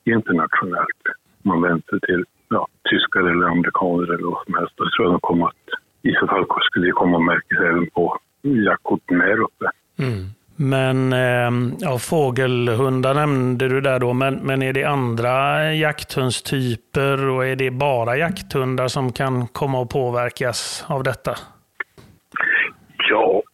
internationellt. 0.03 1.03
Man 1.41 1.61
väntar 1.61 1.99
till 1.99 2.23
ja, 2.49 2.67
tyskar 2.89 3.19
eller 3.19 3.47
amerikaner 3.47 4.13
eller 4.13 4.27
vad 4.31 4.45
som 4.45 4.53
helst. 4.53 4.73
Då 4.75 4.83
tror 4.83 5.05
jag 5.05 5.13
de 5.13 5.19
kommer 5.19 5.45
att, 5.45 5.65
i 6.01 6.13
så 6.19 6.27
fall 6.27 6.45
skulle 6.61 6.85
det 6.85 6.91
komma 6.91 7.17
att 7.17 7.25
märkas 7.25 7.59
även 7.59 7.89
på 7.89 8.19
jaktkorten 8.41 9.21
här 9.21 9.39
uppe. 9.39 9.65
Mm. 9.99 10.25
Men 10.55 11.13
ehm, 11.13 11.75
ja, 11.79 11.97
fågelhundar 11.97 13.13
nämnde 13.13 13.67
du 13.67 13.81
där 13.81 13.99
då, 13.99 14.13
men, 14.13 14.35
men 14.35 14.61
är 14.61 14.73
det 14.73 14.83
andra 14.83 15.73
jakthundstyper 15.73 17.29
och 17.29 17.45
är 17.45 17.55
det 17.55 17.71
bara 17.71 18.17
jakthundar 18.17 18.87
som 18.87 19.11
kan 19.11 19.47
komma 19.47 19.81
att 19.81 19.89
påverkas 19.89 20.85
av 20.87 21.03
detta? 21.03 21.37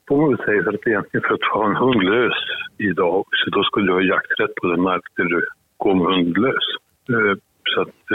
Får 0.10 0.18
man 0.18 0.30
väl 0.30 0.46
säga. 0.46 0.64
För 0.64 0.74
att 0.74 0.88
egentligen 0.88 1.24
för 1.28 1.34
att 1.34 1.54
ha 1.54 1.70
en 1.70 1.76
hund 1.76 2.04
lös 2.04 2.34
idag, 2.78 3.26
så 3.32 3.50
då 3.50 3.64
skulle 3.64 3.88
du 3.88 3.94
ha 3.94 4.02
jakträtt 4.02 4.56
på 4.56 4.68
den 4.68 4.82
mark 4.82 5.02
där 5.16 5.24
du 5.24 5.48
går 5.78 5.96
med 5.96 6.06
hund 6.06 6.38
lös. 6.38 6.66
Eh, 7.10 7.38
så 7.64 7.82
att, 7.82 8.12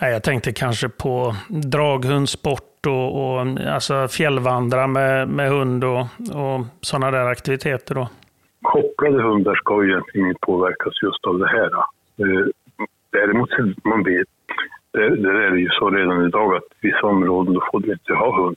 eh... 0.00 0.10
jag 0.12 0.22
tänkte 0.22 0.52
kanske 0.52 0.88
på 0.88 1.34
draghundsport 1.48 2.86
och, 2.86 3.06
och 3.22 3.40
alltså 3.74 4.08
fjällvandra 4.08 4.86
med, 4.86 5.28
med 5.28 5.50
hund 5.50 5.84
och, 5.84 6.00
och 6.40 6.66
sådana 6.80 7.10
där 7.10 7.26
aktiviteter 7.26 7.94
då? 7.94 8.08
Kopplade 8.62 9.22
hundar 9.22 9.54
ska 9.54 9.84
ju 9.84 9.90
egentligen 9.90 10.28
inte 10.28 10.40
påverkas 10.40 11.02
just 11.02 11.24
av 11.24 11.38
det 11.38 11.48
här. 11.48 11.70
Eh, 12.20 12.46
däremot, 13.10 13.50
man 13.84 14.02
vet, 14.02 14.28
där 14.92 15.34
är 15.34 15.50
det 15.50 15.60
ju 15.60 15.68
så 15.68 15.90
redan 15.90 16.26
idag 16.26 16.56
att 16.56 16.68
vissa 16.80 17.06
områden 17.06 17.54
då 17.54 17.62
får 17.72 17.80
du 17.80 17.92
inte 17.92 18.12
ha 18.12 18.42
hund. 18.42 18.56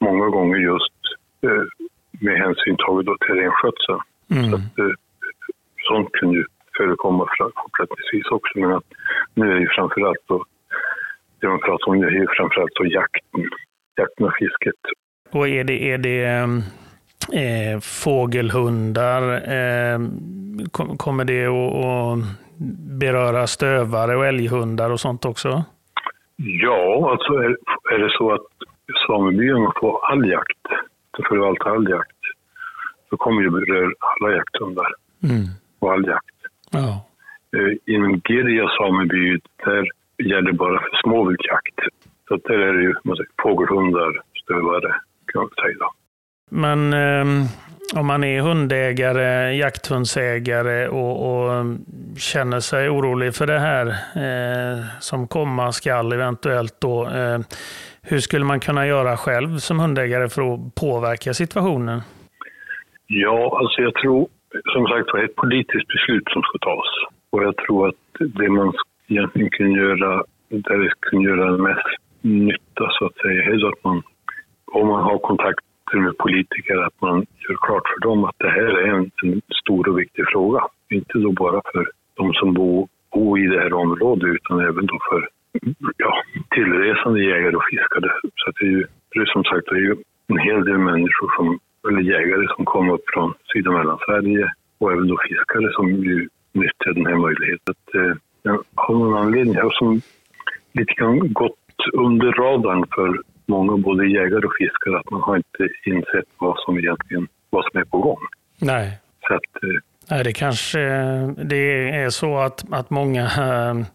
Många 0.00 0.28
gånger 0.28 0.56
just 0.56 0.93
med 2.20 2.38
hänsyn 2.38 2.76
taget 2.76 3.20
till 3.20 3.34
renskötseln. 3.34 4.00
Mm. 4.30 4.50
Så 4.50 4.56
att, 4.56 4.78
eh, 4.78 4.94
sånt 5.88 6.12
kan 6.12 6.30
ju 6.30 6.44
förekomma 6.76 7.26
fortsättningsvis 7.62 8.26
också. 8.30 8.58
Men 8.58 8.72
att 8.72 8.84
nu 9.34 9.50
är 9.50 9.54
det 9.54 9.60
ju 9.60 9.68
framförallt 9.68 10.24
då 10.26 10.44
det 11.40 11.48
man 11.48 11.60
pratar 11.60 11.88
om 11.88 11.98
nu 11.98 12.06
är 12.06 12.10
ju 12.10 12.26
framförallt 12.36 12.74
då 12.74 12.86
jakten, 12.86 13.50
jakten 13.96 14.26
och 14.26 14.34
fisket. 14.38 14.80
Och 15.30 15.48
är 15.48 15.64
det, 15.64 15.92
är 15.92 15.98
det 15.98 16.24
eh, 17.32 17.80
fågelhundar, 17.80 19.22
eh, 19.32 19.98
kommer 20.96 21.24
det 21.24 21.46
att 21.46 22.18
beröra 23.00 23.46
stövare 23.46 24.16
och 24.16 24.26
älghundar 24.26 24.90
och 24.90 25.00
sånt 25.00 25.24
också? 25.24 25.64
Ja, 26.36 27.10
alltså 27.10 27.32
är, 27.32 27.56
är 27.94 27.98
det 27.98 28.10
så 28.10 28.32
att 28.32 28.46
samebyarna 29.06 29.72
får 29.80 30.04
all 30.10 30.30
jakt, 30.30 30.66
förvaltar 31.22 31.70
all 31.70 31.90
jakt, 31.90 32.22
så 33.10 33.16
kommer 33.16 33.42
det 33.42 33.50
beröra 33.50 33.92
alla 33.98 34.36
jakthundar 34.36 34.94
mm. 35.22 35.44
och 35.78 35.92
all 35.92 36.06
jakt. 36.06 36.36
Ja. 36.70 37.06
Eh, 37.56 37.94
inom 37.94 38.20
Girja 38.28 38.68
sameby, 38.78 39.40
där 39.64 39.88
gäller 40.18 40.52
bara 40.52 40.78
för 40.80 40.96
småviltjakt. 41.02 41.78
Så 42.28 42.36
där 42.36 42.58
är 42.58 42.72
det 42.72 42.82
ju 42.82 42.94
fågelhundar, 43.42 44.22
stövare 44.42 44.94
kan 45.32 45.40
man 45.42 45.50
säga. 45.50 45.78
Då. 45.78 45.90
Men 46.50 46.92
eh, 46.92 47.46
om 47.94 48.06
man 48.06 48.24
är 48.24 48.40
hundägare, 48.40 49.56
jakthundsägare 49.56 50.88
och, 50.88 51.14
och, 51.30 51.64
känner 52.16 52.60
sig 52.60 52.88
orolig 52.88 53.34
för 53.34 53.46
det 53.46 53.58
här 53.58 53.86
eh, 54.16 54.84
som 55.00 55.28
komma 55.28 55.72
skall 55.72 56.12
eventuellt 56.12 56.76
då. 56.80 57.08
Eh, 57.08 57.38
hur 58.04 58.18
skulle 58.18 58.44
man 58.44 58.60
kunna 58.60 58.86
göra 58.86 59.16
själv 59.16 59.58
som 59.58 59.78
hundägare 59.78 60.28
för 60.28 60.54
att 60.54 60.74
påverka 60.74 61.34
situationen? 61.34 62.00
Ja, 63.06 63.58
alltså 63.58 63.82
jag 63.82 63.94
tror 63.94 64.28
som 64.72 64.86
sagt 64.86 65.12
var 65.12 65.24
ett 65.24 65.36
politiskt 65.36 65.88
beslut 65.88 66.28
som 66.28 66.42
ska 66.42 66.58
tas. 66.58 66.88
Och 67.30 67.44
jag 67.44 67.56
tror 67.56 67.88
att 67.88 67.94
det 68.18 68.48
man 68.48 68.72
egentligen 69.08 69.50
kan 69.50 69.72
göra, 69.72 70.24
där 70.48 70.78
det 70.78 70.92
kan 71.10 71.20
göra 71.20 71.56
mest 71.56 71.88
nytta 72.20 72.90
så 72.90 73.06
att 73.06 73.16
säga, 73.16 73.42
är 73.42 73.68
att 73.68 73.84
man, 73.84 74.02
om 74.64 74.88
man 74.88 75.02
har 75.02 75.18
kontakter 75.18 75.96
med 75.96 76.18
politiker, 76.18 76.76
att 76.86 77.00
man 77.00 77.16
gör 77.16 77.56
klart 77.66 77.88
för 77.88 78.08
dem 78.08 78.24
att 78.24 78.38
det 78.38 78.50
här 78.50 78.72
är 78.84 78.88
en, 78.94 79.10
en 79.22 79.42
stor 79.62 79.88
och 79.88 79.98
viktig 79.98 80.24
fråga. 80.32 80.60
Inte 80.90 81.18
då 81.18 81.32
bara 81.32 81.60
för 81.72 81.90
de 82.14 82.34
som 82.34 82.54
bor, 82.54 82.88
bor 83.12 83.38
i 83.38 83.46
det 83.46 83.60
här 83.60 83.72
området 83.72 84.28
utan 84.28 84.60
även 84.60 84.86
då 84.86 84.98
för 85.10 85.28
tillresande 87.04 87.24
jägare 87.24 87.56
och 87.56 87.64
fiskare. 87.70 88.10
Så 88.34 88.50
det 88.50 88.66
är 88.66 88.70
ju 88.70 88.86
det 89.10 89.20
är 89.20 89.26
som 89.26 89.44
sagt 89.44 89.66
det 89.70 89.76
är 89.76 89.80
ju 89.80 89.96
en 90.26 90.38
hel 90.38 90.64
del 90.64 90.78
människor, 90.78 91.28
som, 91.36 91.58
eller 91.88 92.00
jägare 92.00 92.46
som 92.56 92.64
kommer 92.64 92.92
upp 92.92 93.04
från 93.14 93.34
Syd 93.52 93.66
och 93.66 93.74
Mellansverige 93.74 94.52
och 94.78 94.92
även 94.92 95.08
då 95.08 95.16
fiskare 95.28 95.72
som 95.72 95.88
ju 95.88 96.28
nyttjar 96.52 96.92
den 96.92 97.06
här 97.06 97.16
möjligheten. 97.16 97.74
Eh, 97.94 98.56
av 98.74 98.98
någon 98.98 99.16
anledning 99.16 99.56
har 99.56 99.70
som 99.70 100.00
lite 100.72 100.92
grann 100.94 101.32
gått 101.32 101.80
under 101.92 102.32
radarn 102.32 102.84
för 102.94 103.20
många, 103.46 103.76
både 103.76 104.06
jägare 104.06 104.46
och 104.46 104.56
fiskare, 104.58 104.98
att 104.98 105.10
man 105.10 105.22
har 105.22 105.36
inte 105.36 105.68
insett 105.84 106.28
vad 106.38 106.56
som 106.58 106.78
egentligen 106.78 107.28
vad 107.50 107.64
som 107.64 107.80
är 107.80 107.84
på 107.84 107.98
gång. 107.98 108.22
Nej. 108.60 108.98
Så 109.28 109.34
att, 109.34 109.62
eh, 109.62 109.80
Nej, 110.03 110.03
det 110.22 110.32
kanske 110.32 110.78
det 111.44 111.90
är 111.90 112.10
så 112.10 112.38
att, 112.38 112.64
att 112.72 112.90
många, 112.90 113.22
eh, 113.22 113.86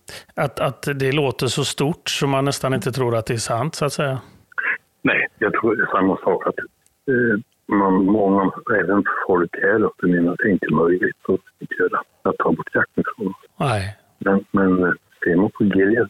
att, 0.43 0.59
att 0.59 0.87
det 0.95 1.11
låter 1.11 1.47
så 1.47 1.65
stort 1.65 2.09
så 2.09 2.27
man 2.27 2.45
nästan 2.45 2.73
inte 2.73 2.91
tror 2.91 3.15
att 3.15 3.25
det 3.25 3.33
är 3.33 3.37
sant 3.37 3.75
så 3.75 3.85
att 3.85 3.93
säga. 3.93 4.19
Nej, 5.01 5.27
jag 5.39 5.53
tror 5.53 5.75
det 5.75 5.81
är 5.83 5.87
samma 5.91 6.17
sak. 6.17 6.47
att 6.47 6.57
eh, 6.59 7.39
man, 7.77 7.93
många, 8.05 8.51
även 8.83 9.03
folk 9.27 9.55
här 9.61 9.83
uppe 9.83 10.07
menar 10.07 10.31
att 10.33 10.39
det 10.43 10.49
inte 10.51 10.65
är 10.65 10.71
möjligt 10.75 11.15
att, 11.27 11.79
göra, 11.79 12.01
att 12.21 12.37
ta 12.37 12.51
bort 12.51 12.69
jakten 12.75 13.03
från 13.17 13.27
oss. 13.27 13.35
Nej. 13.57 13.97
Men, 14.17 14.45
men 14.51 14.83
eh, 14.83 14.91
ser 15.23 15.35
man 15.35 15.49
på 15.51 15.63
GIF 15.63 16.07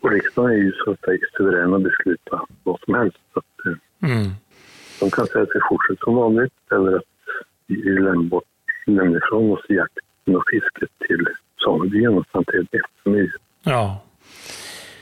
och 0.00 0.10
riksdagen 0.10 0.50
är 0.52 0.56
ju 0.56 0.72
så 0.72 0.90
att 0.90 1.00
säga 1.00 1.18
suveräna 1.36 1.76
att 1.76 1.82
besluta 1.82 2.40
vad 2.62 2.80
som 2.84 2.94
helst. 2.94 3.16
Så 3.32 3.38
att, 3.38 3.66
eh, 3.66 3.72
Mm. 4.10 4.28
De 5.00 5.10
kan 5.10 5.26
säga 5.26 5.42
att 5.42 5.48
vi 5.54 5.60
fortsätter 5.68 6.04
som 6.04 6.14
vanligt 6.14 6.52
eller 6.72 6.96
att 6.96 7.02
vi 7.66 7.74
lämnar, 7.76 8.22
bort, 8.22 8.44
lämnar 8.86 9.18
ifrån 9.18 9.50
oss 9.52 9.64
jakten 9.68 10.36
och 10.36 10.44
fisket 10.50 10.90
till 11.08 11.26
samebyarna 11.64 12.24
samt 12.32 12.48
det 12.70 12.80
som 13.02 13.14
är 13.14 13.30
Ja. 13.62 14.00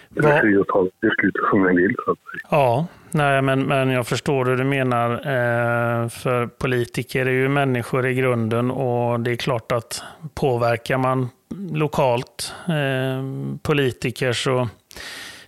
Det 0.08 0.20
Vad- 0.22 0.32
är 0.32 0.40
fri 0.40 0.56
att 0.56 0.66
ta 0.68 0.88
beslut 1.00 1.36
som 1.50 1.62
den 1.62 1.76
vill. 1.76 1.94
Så 2.04 2.10
att 2.10 2.18
säga. 2.18 2.40
Ja, 2.50 2.86
nej, 3.16 3.42
men, 3.42 3.66
men 3.66 3.90
jag 3.90 4.06
förstår 4.06 4.44
hur 4.44 4.56
du 4.56 4.64
menar. 4.64 5.10
Eh, 5.10 6.08
för 6.08 6.46
politiker 6.46 7.26
är 7.26 7.30
ju 7.30 7.48
människor 7.48 8.06
i 8.06 8.14
grunden 8.14 8.70
och 8.70 9.20
det 9.20 9.30
är 9.30 9.36
klart 9.36 9.72
att 9.72 10.02
påverkar 10.34 10.98
man 10.98 11.28
lokalt 11.74 12.54
eh, 12.68 13.22
politiker 13.62 14.32
så, 14.32 14.68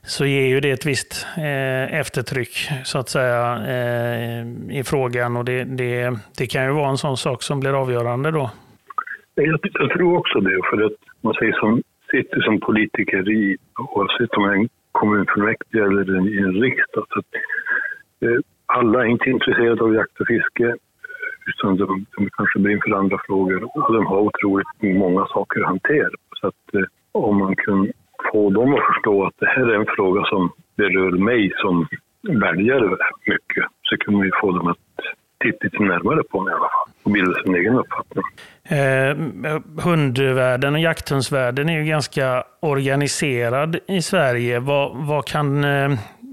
så 0.02 0.26
ger 0.26 0.46
ju 0.46 0.60
det 0.60 0.70
ett 0.70 0.86
visst 0.86 1.26
eh, 1.36 2.00
eftertryck 2.00 2.68
så 2.84 2.98
att 2.98 3.08
säga 3.08 3.56
eh, 3.66 4.46
i 4.70 4.82
frågan 4.86 5.36
och 5.36 5.44
det, 5.44 5.64
det, 5.64 6.18
det 6.38 6.46
kan 6.46 6.64
ju 6.64 6.72
vara 6.72 6.88
en 6.88 6.98
sån 6.98 7.16
sak 7.16 7.42
som 7.42 7.60
blir 7.60 7.80
avgörande 7.82 8.30
då. 8.30 8.50
Jag, 9.34 9.58
jag 9.62 9.90
tror 9.90 10.18
också 10.18 10.40
det, 10.40 10.60
för 10.70 10.86
att 10.86 10.92
man 11.20 11.34
säger 11.34 11.52
som 11.52 11.82
sitter 12.10 12.40
som 12.40 12.60
politiker 12.60 13.30
i, 13.30 13.56
oavsett 13.78 14.30
om 14.30 14.42
man 14.42 14.52
är 14.52 14.68
kommunfullmäktige 14.92 15.84
eller 15.84 16.16
en, 16.16 16.28
i 16.28 16.38
en 16.38 16.62
riksdag, 16.62 17.04
så 17.08 17.18
att, 17.18 17.32
eh, 18.20 18.38
alla 18.66 19.00
är 19.00 19.06
inte 19.06 19.30
intresserade 19.30 19.84
av 19.84 19.94
jakt 19.94 20.20
och 20.20 20.26
fiske, 20.26 20.76
utan 21.46 21.76
de, 21.76 22.06
de 22.16 22.30
kanske 22.30 22.58
brinner 22.58 22.82
för 22.84 22.96
andra 22.96 23.18
frågor 23.26 23.64
och 23.64 23.92
de 23.92 24.06
har 24.06 24.18
otroligt 24.18 24.82
många 24.82 25.26
saker 25.26 25.60
att 25.60 25.66
hantera. 25.66 26.10
Så 26.40 26.46
att 26.46 26.74
eh, 26.74 26.84
om 27.12 27.38
man 27.38 27.56
kan 27.56 27.92
få 28.32 28.50
dem 28.50 28.74
att 28.74 28.86
förstå 28.94 29.24
att 29.26 29.34
det 29.38 29.46
här 29.46 29.66
är 29.66 29.74
en 29.74 29.94
fråga 29.96 30.24
som 30.24 30.50
berör 30.76 31.10
mig 31.10 31.52
som 31.56 31.86
väljare 32.22 32.96
mycket, 33.26 33.64
så 33.82 33.96
kan 33.96 34.14
man 34.14 34.26
ju 34.26 34.32
få 34.40 34.52
dem 34.52 34.66
att 34.66 34.78
titta 35.44 35.58
lite 35.64 35.82
närmare 35.82 36.22
på 36.22 36.38
den 36.38 36.48
i 36.48 36.52
alla 36.52 36.60
fall 36.60 36.88
och 37.02 37.10
bilda 37.10 37.42
sin 37.42 37.54
egen 37.54 37.74
uppfattning. 37.74 38.24
Eh, 38.70 39.16
hundvärlden 39.84 40.74
och 40.74 40.80
jakthundsvärlden 40.80 41.68
är 41.68 41.78
ju 41.78 41.84
ganska 41.84 42.44
organiserad 42.60 43.78
i 43.88 44.02
Sverige. 44.02 44.60
Vad, 44.60 44.96
vad, 45.06 45.24
kan, 45.26 45.64
eh, 45.64 45.90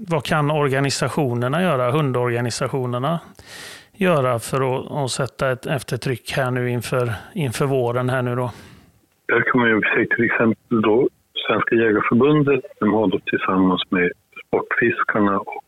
vad 0.08 0.24
kan 0.24 0.50
organisationerna 0.50 1.62
göra, 1.62 1.90
hundorganisationerna 1.90 3.20
göra 3.92 4.38
för 4.38 4.76
att, 4.76 4.90
att 4.90 5.10
sätta 5.10 5.50
ett 5.52 5.66
eftertryck 5.66 6.32
här 6.32 6.50
nu 6.50 6.70
inför, 6.70 7.12
inför 7.34 7.66
våren 7.66 8.10
här 8.10 8.22
nu 8.22 8.34
då? 8.34 8.50
Där 9.28 9.40
kan 9.40 9.60
man 9.60 9.70
ju 9.70 9.80
säga 9.80 10.06
till 10.16 10.24
exempel 10.24 10.82
då 10.82 11.08
Svenska 11.46 11.74
Jägarförbundet, 11.74 12.64
de 12.80 12.92
har 12.92 13.06
då 13.06 13.18
tillsammans 13.18 13.82
med 13.90 14.12
Sportfiskarna 14.46 15.38
och 15.38 15.62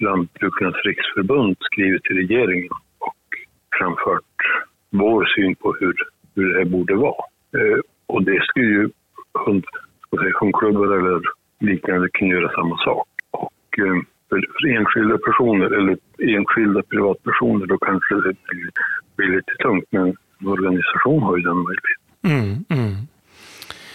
Lantbrukarnas 0.00 0.84
riksförbund 0.84 1.56
skrivit 1.60 2.02
till 2.02 2.16
regeringen 2.16 2.72
och 2.98 3.24
framfört 3.78 4.36
vår 4.90 5.24
syn 5.24 5.54
på 5.54 5.76
hur, 5.80 5.94
hur 6.34 6.52
det 6.52 6.58
här 6.58 6.64
borde 6.64 6.94
vara. 6.94 7.24
Eh, 7.56 7.80
och 8.06 8.24
det 8.24 8.42
skulle 8.42 8.66
ju 8.66 8.90
hund, 9.46 9.64
säga, 10.10 10.32
hundklubbar 10.40 10.98
eller 10.98 11.20
liknande 11.60 12.08
kunna 12.08 12.34
göra 12.34 12.50
samma 12.52 12.76
sak. 12.76 13.08
Och 13.30 13.78
eh, 13.78 14.02
för, 14.28 14.44
för 14.60 14.68
enskilda 14.68 15.18
personer 15.18 15.66
eller 15.78 15.96
enskilda 16.18 16.82
privatpersoner 16.82 17.66
då 17.66 17.78
kanske 17.78 18.14
det 18.14 18.34
blir, 18.48 18.70
blir 19.16 19.36
lite 19.36 19.52
tungt 19.62 19.84
men 19.90 20.16
en 20.40 20.46
organisation 20.46 21.22
har 21.22 21.36
ju 21.36 21.42
den 21.42 21.56
möjligheten. 21.56 22.00
Mm, 22.24 22.64
mm. 22.68 22.94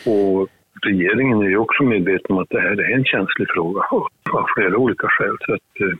Och 0.05 0.49
regeringen 0.85 1.41
är 1.41 1.49
ju 1.49 1.57
också 1.57 1.83
medveten 1.83 2.35
om 2.35 2.37
att 2.37 2.49
det 2.49 2.61
här 2.61 2.81
är 2.81 2.95
en 2.97 3.05
känslig 3.05 3.47
fråga 3.53 3.81
av 4.33 4.45
flera 4.55 4.77
olika 4.77 5.07
skäl. 5.07 5.37
Så 5.45 5.53
att, 5.53 5.81
eh, 5.81 5.97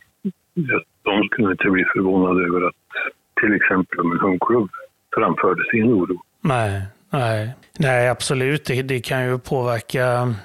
de 1.03 1.23
skulle 1.23 1.51
inte 1.51 1.69
bli 1.69 1.85
förvånade 1.93 2.45
över 2.47 2.67
att 2.67 2.75
till 3.41 3.53
exempel 3.55 3.99
om 3.99 4.11
en 4.11 4.19
hundklubb 4.19 4.69
framförde 5.15 5.63
sin 5.71 5.93
oro. 5.93 6.17
Nej, 6.41 6.81
nej. 7.09 7.53
nej, 7.79 8.09
absolut. 8.09 8.65
Det, 8.65 8.81
det 8.81 8.99
kan 8.99 9.25
ju 9.25 9.39
påverka 9.39 10.35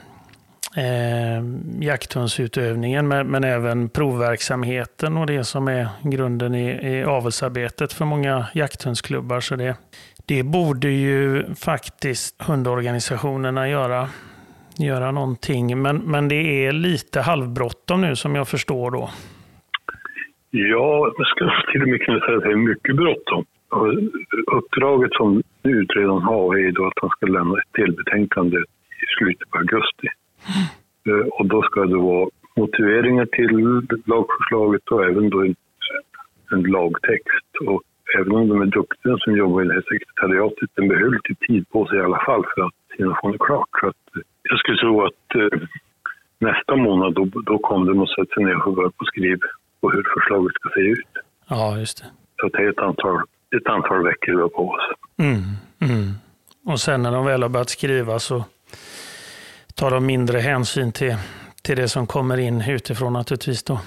eh, 0.77 1.45
jakthundsutövningen 1.81 3.09
men, 3.09 3.27
men 3.27 3.45
även 3.45 3.89
provverksamheten 3.89 5.17
och 5.17 5.27
det 5.27 5.45
som 5.45 5.69
är 5.69 5.89
grunden 6.03 6.55
i, 6.55 6.97
i 6.97 7.05
avelsarbetet 7.05 7.93
för 7.93 8.05
många 8.05 8.47
jakthundsklubbar. 8.55 9.41
Så 9.41 9.57
det, 9.57 9.77
det 10.27 10.43
borde 10.43 10.89
ju 10.89 11.45
faktiskt 11.55 12.43
hundorganisationerna 12.43 13.69
göra, 13.69 14.09
göra 14.87 15.11
någonting. 15.11 15.83
Men, 15.83 15.97
men 15.97 16.29
det 16.29 16.67
är 16.67 16.73
lite 16.73 17.21
halvbråttom 17.21 18.01
nu 18.01 18.17
som 18.17 18.35
jag 18.35 18.49
förstår 18.49 18.91
då. 18.91 19.11
Ja, 20.51 21.13
jag 21.19 21.27
skulle 21.27 21.53
till 21.73 21.83
och 21.83 21.89
med 21.89 22.03
kunna 22.03 22.21
säga 22.21 22.37
att 22.37 22.43
det 22.43 22.51
är 22.51 22.57
mycket 22.57 22.97
bråttom. 22.97 23.45
Uppdraget 24.53 25.13
som 25.13 25.43
utredaren 25.63 26.23
har 26.23 26.57
är 26.57 26.73
då 26.73 26.87
att 26.87 26.99
han 27.01 27.11
ska 27.11 27.27
lämna 27.27 27.59
ett 27.59 27.73
delbetänkande 27.73 28.57
i 29.03 29.07
slutet 29.19 29.51
på 29.51 29.59
augusti. 29.59 30.09
Mm. 31.07 31.29
Och 31.31 31.47
då 31.47 31.63
ska 31.63 31.81
det 31.81 31.97
vara 31.97 32.31
motiveringar 32.57 33.27
till 33.27 33.53
lagförslaget 34.07 34.89
och 34.91 35.05
även 35.05 35.31
då 35.31 35.41
en, 35.45 35.55
en 36.53 36.63
lagtext. 36.63 37.51
Och 37.67 37.83
även 38.19 38.33
om 38.33 38.49
de 38.49 38.63
är 38.63 38.67
duktiga 38.67 39.17
som 39.19 39.37
jobbar 39.37 39.63
i 39.63 39.69
det 39.69 39.75
här 39.75 39.85
sekretariatet, 39.93 40.71
den 40.75 40.89
behöver 40.89 41.11
lite 41.11 41.47
tid 41.47 41.69
på 41.69 41.87
sig 41.87 41.99
i 41.99 42.03
alla 42.03 42.23
fall 42.27 42.45
för 42.55 42.63
att 42.63 42.75
det 43.05 43.39
klart. 43.39 43.69
Så 43.81 43.87
att, 43.87 44.17
eh, 44.17 44.23
jag 44.43 44.59
skulle 44.59 44.79
tro 44.79 45.05
att 45.05 45.35
eh, 45.35 45.61
nästa 46.39 46.77
månad 46.77 47.15
då, 47.15 47.25
då 47.25 47.59
kommer 47.59 47.87
de 47.93 48.01
att 48.03 48.09
sätta 48.09 48.35
sig 48.35 48.45
ner 48.45 48.67
och 48.67 48.75
börja 48.75 48.91
på 48.91 49.05
skriv 49.05 49.39
på 49.81 49.91
hur 49.91 50.05
förslaget 50.15 50.55
ska 50.55 50.69
se 50.75 50.81
ut. 50.81 51.09
Ja, 51.49 51.79
just 51.79 51.99
det. 51.99 52.09
Så 52.41 52.49
det 52.49 52.59
är 52.65 52.71
ett 52.71 52.79
antal, 52.79 53.23
ett 53.57 53.67
antal 53.67 54.05
veckor 54.05 54.33
vi 54.37 54.43
har 54.43 54.49
på 54.49 54.69
oss. 54.69 54.87
Mm, 55.19 55.43
mm. 55.91 56.13
Och 56.67 56.81
sen 56.81 57.03
när 57.03 57.13
de 57.13 57.25
väl 57.27 57.43
har 57.43 57.49
börjat 57.49 57.71
skriva 57.71 58.19
så 58.19 58.45
tar 59.75 59.91
de 59.91 60.07
mindre 60.07 60.39
hänsyn 60.39 60.93
till, 60.93 61.17
till 61.63 61.77
det 61.77 61.89
som 61.89 62.07
kommer 62.07 62.39
in 62.39 62.65
utifrån 62.69 63.13
naturligtvis. 63.13 63.63
Då. 63.63 63.79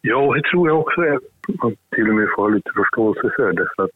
Ja, 0.00 0.34
det 0.34 0.42
tror 0.42 0.68
jag 0.68 0.80
också 0.80 1.00
är. 1.00 1.18
Man 1.62 1.76
till 1.94 2.08
och 2.08 2.14
med 2.14 2.28
får 2.36 2.42
ha 2.42 2.48
lite 2.48 2.70
förståelse 2.76 3.30
för 3.36 3.52
det. 3.52 3.66
För 3.76 3.84
att 3.84 3.90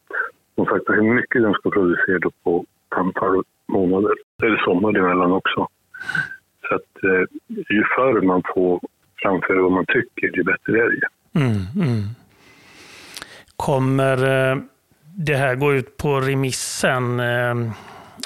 som 0.55 0.65
sagt, 0.65 0.89
är 0.89 1.01
mycket 1.01 1.43
de 1.43 1.53
ska 1.53 1.69
producera 1.69 2.29
på 2.43 2.65
ett 2.91 2.97
antal 2.97 3.43
månader. 3.71 4.11
Det 4.37 4.45
är 4.45 4.63
sommar 4.65 4.97
emellan 4.97 5.31
också. 5.31 5.67
Så 6.67 6.75
att 6.75 7.03
eh, 7.03 7.23
ju 7.69 7.83
förr 7.95 8.21
man 8.21 8.43
får 8.55 8.79
framföra 9.21 9.61
vad 9.61 9.71
man 9.71 9.85
tycker, 9.85 10.37
ju 10.37 10.43
bättre 10.43 10.79
är 10.79 10.89
det. 10.89 11.39
Mm, 11.39 11.51
mm. 11.75 12.03
Kommer 13.55 14.17
eh, 14.51 14.57
det 15.17 15.35
här 15.35 15.55
gå 15.55 15.73
ut 15.73 15.97
på 15.97 16.19
remissen 16.19 17.19
eh, 17.19 17.55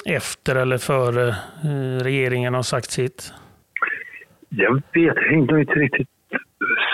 efter 0.04 0.56
eller 0.56 0.78
före 0.78 1.28
eh, 1.28 2.04
regeringen 2.04 2.54
har 2.54 2.62
sagt 2.62 2.90
sitt? 2.90 3.32
Jag 4.48 4.74
vet 4.74 5.16
inte 5.32 5.54
inte 5.54 5.72
riktigt 5.72 6.08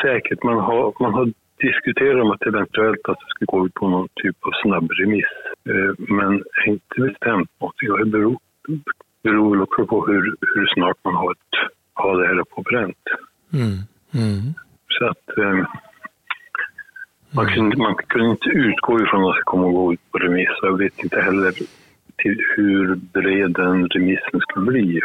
säkert. 0.03 0.43
Man 0.43 0.59
har, 0.59 0.95
man 1.01 1.15
har 1.15 1.33
diskuterat 1.67 2.23
om 2.23 2.31
att 2.31 2.47
eventuellt 2.47 3.09
att 3.09 3.21
det 3.21 3.31
ska 3.35 3.45
gå 3.45 3.67
ut 3.67 3.75
på 3.75 3.89
någon 3.89 4.09
typ 4.23 4.37
av 4.47 4.53
snabbremiss. 4.63 5.33
Eh, 5.71 5.93
Men 5.99 6.33
jag 6.55 6.67
är 6.67 6.71
inte 6.73 7.01
bestämt. 7.01 7.51
Och 7.59 7.73
Det 7.79 8.05
beror, 8.05 8.39
beror 9.23 9.51
väl 9.51 9.63
också 9.63 9.87
på 9.87 10.07
hur, 10.07 10.37
hur 10.55 10.67
snart 10.75 10.99
man 11.05 11.15
har, 11.15 11.33
ett, 11.33 11.55
har 11.95 12.21
det 12.21 12.27
här 12.27 12.45
på 12.45 12.63
pränt. 12.65 13.05
Mm, 13.53 13.79
mm. 14.23 14.55
Så 14.89 15.07
att 15.07 15.39
eh, 15.39 15.67
man, 17.31 17.47
kunde, 17.47 17.77
man 17.77 17.95
kunde 17.95 18.31
inte 18.31 18.49
utgå 18.49 19.01
ifrån 19.03 19.31
att 19.31 19.37
det 19.37 19.43
kommer 19.43 19.69
att 19.69 19.75
gå 19.75 19.93
ut 19.93 20.11
på 20.11 20.19
remiss. 20.19 20.59
Jag 20.63 20.79
vet 20.79 20.99
inte 21.05 21.21
heller 21.21 21.53
till 22.17 22.39
hur 22.57 22.95
bred 22.95 23.51
den 23.53 23.89
remissen 23.89 24.41
skulle 24.41 24.67
bli. 24.67 25.01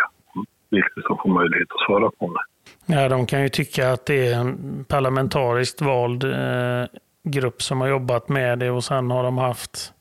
Vilka 0.70 1.02
som 1.08 1.18
får 1.18 1.30
möjlighet 1.30 1.68
att 1.72 1.86
svara 1.86 2.12
på 2.20 2.34
det. 2.34 2.44
Ja, 2.86 3.10
de 3.10 3.26
kan 3.26 3.42
ju 3.42 3.50
tycka 3.50 3.92
att 3.92 4.06
det 4.06 4.28
är 4.28 4.40
en 4.40 4.86
parlamentariskt 4.88 5.82
vald 5.82 6.24
eh, 6.24 6.86
grupp 7.24 7.62
som 7.62 7.82
har 7.82 7.88
jobbat 7.88 8.30
med 8.30 8.60
det 8.60 8.70
och 8.70 8.84
sen 8.84 9.12
har 9.12 9.24
de 9.24 9.38
haft 9.38 9.94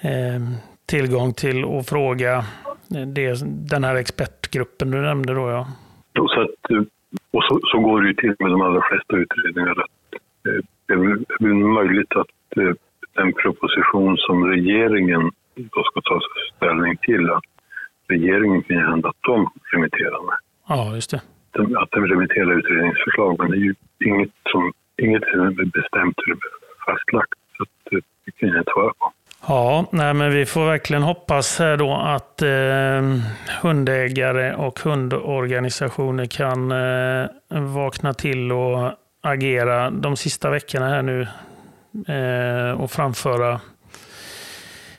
eh, 0.00 0.40
tillgång 0.86 1.32
till 1.34 1.64
att 1.64 1.88
fråga 1.88 2.44
det, 2.88 3.42
den 3.44 3.84
här 3.84 3.94
expertgruppen 3.94 4.90
du 4.90 5.00
nämnde 5.00 5.34
då 5.34 5.50
ja. 5.50 5.66
Så 6.14 6.40
att, 6.40 6.70
eh, 6.70 6.82
och 7.30 7.44
så, 7.44 7.60
så 7.62 7.78
går 7.78 8.02
det 8.02 8.08
ju 8.08 8.14
till 8.14 8.34
med 8.38 8.50
de 8.50 8.62
allra 8.62 8.82
flesta 8.88 9.16
utredningar. 9.16 9.70
Att, 9.70 10.14
eh, 10.48 10.64
det 10.86 10.94
är 10.94 11.74
möjligt 11.74 12.12
att 12.16 12.56
eh, 12.56 12.74
den 13.14 13.32
proposition 13.32 14.16
som 14.16 14.44
regeringen 14.44 15.30
då 15.54 15.82
ska 15.82 16.00
ta 16.00 16.20
ställning 16.56 16.96
till, 16.96 17.30
att 17.30 17.44
regeringen 18.08 18.62
kan 18.62 18.76
hända 18.76 19.08
att 19.08 19.16
de 19.20 19.50
remitterar 19.72 20.10
den. 20.10 20.36
Ja, 20.68 20.94
just 20.94 21.10
det. 21.10 21.20
Att 21.52 21.88
remittera 21.92 22.14
remitterar 22.14 22.58
utredningsförslag, 22.58 23.36
men 23.38 23.50
det 23.50 23.56
är 23.56 23.66
ju 23.70 23.74
inget 24.04 24.30
som 24.52 24.72
inget 25.02 25.22
är 25.22 25.64
bestämt 25.64 26.18
eller 26.26 26.38
fastlagt. 26.86 27.38
Så 27.56 27.62
att, 27.62 27.92
eh, 27.92 27.98
det 28.24 28.32
kan 28.32 28.48
jag 28.48 28.58
inte 28.58 28.72
svara 28.74 28.92
på. 28.98 29.12
Ja, 29.48 29.86
nej, 29.92 30.14
men 30.14 30.30
vi 30.32 30.46
får 30.46 30.66
verkligen 30.66 31.02
hoppas 31.02 31.58
här 31.58 31.76
då 31.76 31.94
att 31.94 32.42
eh, 32.42 33.02
hundägare 33.62 34.54
och 34.54 34.80
hundorganisationer 34.80 36.26
kan 36.26 36.72
eh, 36.72 37.28
vakna 37.74 38.14
till 38.14 38.52
och 38.52 38.92
agera 39.20 39.90
de 39.90 40.16
sista 40.16 40.50
veckorna 40.50 40.88
här 40.88 41.02
nu 41.02 41.22
eh, 42.14 42.80
och 42.80 42.90
framföra 42.90 43.60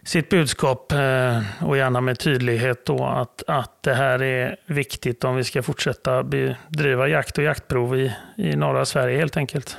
sitt 0.03 0.29
budskap 0.29 0.91
eh, 0.91 1.67
och 1.67 1.77
gärna 1.77 2.01
med 2.01 2.19
tydlighet 2.19 2.85
då 2.85 3.05
att, 3.05 3.43
att 3.47 3.83
det 3.83 3.93
här 3.93 4.23
är 4.23 4.55
viktigt 4.65 5.23
om 5.23 5.35
vi 5.35 5.43
ska 5.43 5.63
fortsätta 5.63 6.23
bedriva 6.23 7.07
jakt 7.07 7.37
och 7.37 7.43
jaktprov 7.43 7.95
i, 7.95 8.11
i 8.37 8.55
norra 8.55 8.85
Sverige 8.85 9.17
helt 9.17 9.37
enkelt. 9.37 9.77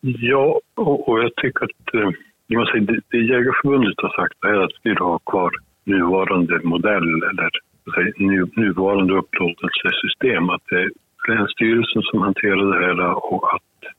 Ja, 0.00 0.60
och, 0.74 1.08
och 1.08 1.22
jag 1.22 1.34
tycker 1.36 1.64
att 1.64 1.94
eh, 1.94 2.10
det, 2.48 3.00
det 3.10 3.18
Jägarförbundet 3.18 3.94
har 3.96 4.22
sagt 4.22 4.44
är 4.44 4.64
att 4.64 4.72
vi 4.82 4.90
vill 4.90 4.98
ha 4.98 5.18
kvar 5.18 5.50
nuvarande 5.84 6.60
modell 6.64 7.22
eller 7.30 7.50
säga, 7.94 8.12
nu, 8.16 8.50
nuvarande 8.56 9.14
upplåtelsesystem. 9.14 10.50
Att 10.50 10.62
det 10.70 10.76
är 10.76 10.90
Länsstyrelsen 11.28 12.02
som 12.02 12.22
hanterar 12.22 12.72
det 12.72 12.86
här 12.86 13.32
och 13.32 13.54
att 13.54 13.92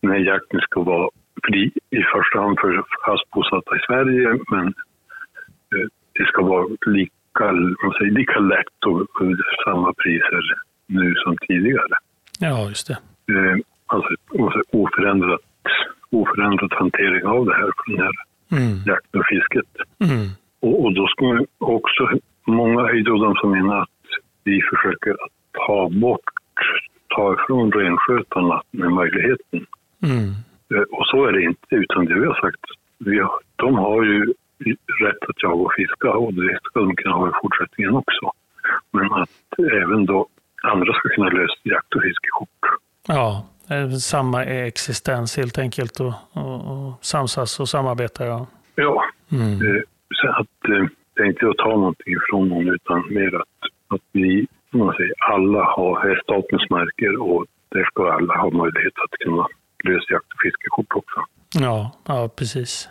den 0.00 0.10
här 0.10 0.18
jakten 0.18 0.60
ska 0.60 0.82
vara 0.82 1.08
fri 1.42 1.72
i 1.90 2.02
första 2.14 2.40
hand 2.40 2.60
för 2.60 2.84
fast 3.06 3.30
bosatta 3.30 3.76
i 3.76 3.80
Sverige 3.86 4.28
men 4.50 4.66
eh, 4.66 5.88
det 6.12 6.24
ska 6.26 6.42
vara 6.42 6.66
lika, 6.86 7.44
man 7.82 7.92
säger, 7.98 8.10
lika 8.10 8.38
lätt 8.38 8.80
och 8.86 9.08
samma 9.64 9.92
priser 9.92 10.42
nu 10.86 11.14
som 11.14 11.36
tidigare. 11.36 11.94
Ja, 12.38 12.68
just 12.68 12.86
det. 12.88 12.98
Eh, 13.34 13.56
alltså 13.86 14.08
oförändrat, 14.72 15.40
oförändrat 16.10 16.72
hantering 16.72 17.24
av 17.24 17.46
det 17.46 17.54
här 17.54 17.70
för 17.76 17.92
den 17.92 18.02
här 18.02 18.14
mm. 18.52 18.78
jakten 18.86 19.20
och 19.20 19.26
fisket. 19.26 19.70
Mm. 19.98 20.28
Och, 20.60 20.84
och, 20.84 20.94
då 20.94 21.06
ska 21.06 21.24
man 21.24 21.46
också, 21.58 22.08
många 22.46 22.80
är 22.80 23.04
då 23.04 23.24
de 23.24 23.34
som 23.34 23.50
menar 23.50 23.82
att 23.82 23.88
vi 24.44 24.60
försöker 24.70 25.16
ta 25.66 25.88
bort, 25.88 26.30
ta 27.08 27.34
ifrån 27.34 27.72
renskötarna 27.72 28.62
med 28.70 28.90
möjligheten. 28.90 29.66
Mm. 30.02 30.34
Eh, 30.74 30.82
och 30.82 31.06
så 31.06 31.24
är 31.24 31.32
det 31.32 31.42
inte, 31.42 31.74
utan 31.74 32.04
det 32.04 32.14
vi 32.14 32.26
har 32.26 32.40
sagt, 32.40 32.60
vi 32.98 33.18
har, 33.18 33.40
de 33.56 33.74
har 33.74 34.04
ju 34.04 34.34
rätt 35.00 35.22
att 35.28 35.42
jaga 35.42 35.54
och 35.54 35.72
fiska 35.76 36.10
och 36.10 36.34
det 36.34 36.58
ska 36.62 36.80
de 36.80 36.96
kunna 36.96 37.14
ha 37.14 37.28
i 37.28 37.32
fortsättningen 37.42 37.94
också. 37.94 38.32
Men 38.90 39.12
att 39.12 39.58
även 39.58 40.06
då 40.06 40.26
andra 40.62 40.92
ska 40.94 41.08
kunna 41.08 41.28
lösa 41.28 41.54
jakt 41.62 41.94
och 41.94 42.02
fiskekort. 42.02 42.48
Ja, 43.08 43.46
samma 44.00 44.44
existens 44.44 45.36
helt 45.36 45.58
enkelt 45.58 46.00
och, 46.00 46.14
och, 46.32 46.54
och 46.54 47.04
samsas 47.04 47.60
och 47.60 47.68
samarbeta. 47.68 48.26
Ja, 48.26 48.46
ja 48.74 49.04
mm. 49.32 49.52
Eh, 49.52 49.82
så 50.14 50.28
att 50.28 50.68
eh, 50.68 50.86
det 51.14 51.22
är 51.22 51.26
inte 51.26 51.48
att 51.48 51.56
ta 51.56 51.68
någonting 51.68 52.14
ifrån 52.14 52.48
någon 52.48 52.68
utan 52.68 53.14
mer 53.14 53.34
att, 53.34 53.94
att 53.94 54.02
vi 54.12 54.46
man 54.70 54.94
säger, 54.96 55.12
alla 55.18 55.64
har 55.64 56.20
statens 56.22 56.70
marker 56.70 57.22
och 57.22 57.46
där 57.68 57.84
ska 57.84 58.12
alla 58.12 58.36
ha 58.36 58.50
möjlighet 58.50 58.92
att 59.04 59.10
kunna 59.10 59.46
lösjakt 59.84 60.32
och 60.34 60.40
fiskekort 60.42 60.92
också. 60.94 61.20
Ja, 61.54 61.90
ja 62.06 62.28
precis. 62.28 62.88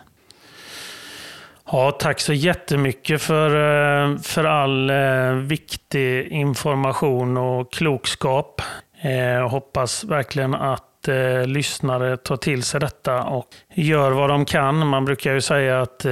Ja, 1.72 1.90
tack 1.90 2.20
så 2.20 2.32
jättemycket 2.32 3.22
för, 3.22 3.50
eh, 3.50 4.16
för 4.18 4.44
all 4.44 4.90
eh, 4.90 5.32
viktig 5.32 6.26
information 6.26 7.36
och 7.36 7.72
klokskap. 7.72 8.62
Jag 9.02 9.48
hoppas 9.48 10.04
verkligen 10.04 10.54
att 10.54 11.08
lyssnare 11.46 12.16
tar 12.16 12.36
till 12.36 12.62
sig 12.62 12.80
detta 12.80 13.22
och 13.22 13.46
gör 13.74 14.10
vad 14.10 14.30
de 14.30 14.44
kan. 14.44 14.86
Man 14.86 15.04
brukar 15.04 15.32
ju 15.32 15.40
säga 15.40 15.80
att 15.80 16.06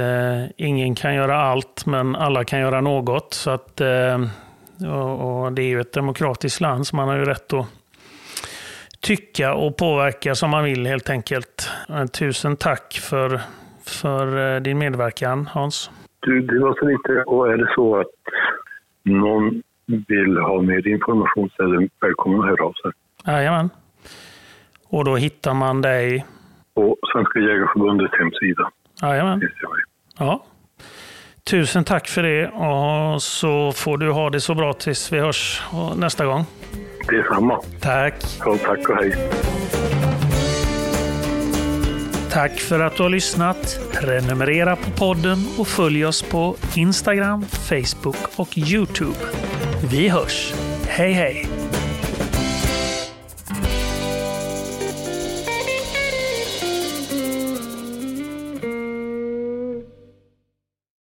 ingen 0.57 0.95
kan 0.95 1.15
göra 1.15 1.41
allt, 1.41 1.85
men 1.85 2.15
alla 2.15 2.43
kan 2.43 2.59
göra 2.59 2.81
något. 2.81 3.33
Så 3.33 3.49
att, 3.49 3.81
och, 5.21 5.53
Det 5.53 5.61
är 5.61 5.67
ju 5.67 5.81
ett 5.81 5.93
demokratiskt 5.93 6.61
land, 6.61 6.87
så 6.87 6.95
man 6.95 7.07
har 7.07 7.15
ju 7.15 7.25
rätt 7.25 7.53
att 7.53 7.67
tycka 9.03 9.53
och 9.53 9.77
påverka 9.77 10.35
som 10.35 10.49
man 10.49 10.63
vill 10.63 10.85
helt 10.85 11.09
enkelt. 11.09 11.69
Tusen 12.19 12.55
tack 12.55 12.93
för, 13.09 13.41
för 13.85 14.55
eh, 14.55 14.61
din 14.61 14.77
medverkan 14.77 15.49
Hans. 15.51 15.91
Du, 16.19 16.41
det 16.41 16.59
var 16.59 16.73
så 16.79 16.85
lite, 16.85 17.23
och 17.23 17.53
är 17.53 17.57
det 17.57 17.71
så 17.75 17.99
att 17.99 18.07
någon 19.03 19.61
vill 19.85 20.37
ha 20.37 20.61
mer 20.61 20.87
information 20.87 21.49
så 21.55 21.63
är 21.63 21.67
du 21.67 21.89
välkommen 22.01 22.39
att 22.39 22.45
höra 22.45 22.65
av 22.65 22.73
sig. 22.73 22.91
Jajamän. 23.25 23.69
Och 24.89 25.05
då 25.05 25.15
hittar 25.15 25.53
man 25.53 25.81
dig? 25.81 26.25
På 26.75 26.97
Svenska 27.13 27.39
Jägareförbundets 27.39 28.13
hemsida. 28.19 28.71
Jajamän. 29.01 29.41
Ja. 30.19 30.45
Tusen 31.49 31.83
tack 31.83 32.07
för 32.07 32.23
det 32.23 32.47
och 32.47 33.21
så 33.21 33.71
får 33.71 33.97
du 33.97 34.11
ha 34.11 34.29
det 34.29 34.41
så 34.41 34.55
bra 34.55 34.73
tills 34.73 35.13
vi 35.13 35.19
hörs 35.19 35.61
nästa 35.97 36.25
gång. 36.25 36.45
Detsamma. 37.09 37.61
Tack. 37.79 38.13
Ja, 38.39 38.57
tack 38.65 38.89
och 38.89 38.95
hej. 38.95 39.15
Tack 42.31 42.59
för 42.59 42.79
att 42.79 42.97
du 42.97 43.03
har 43.03 43.09
lyssnat. 43.09 43.79
Prenumerera 43.93 44.75
på 44.75 44.91
podden 44.91 45.37
och 45.57 45.67
följ 45.67 46.05
oss 46.05 46.21
på 46.21 46.55
Instagram, 46.75 47.45
Facebook 47.45 48.17
och 48.35 48.57
Youtube. 48.57 49.17
Vi 49.91 50.09
hörs. 50.09 50.53
Hej 50.87 51.13
hej! 51.13 51.47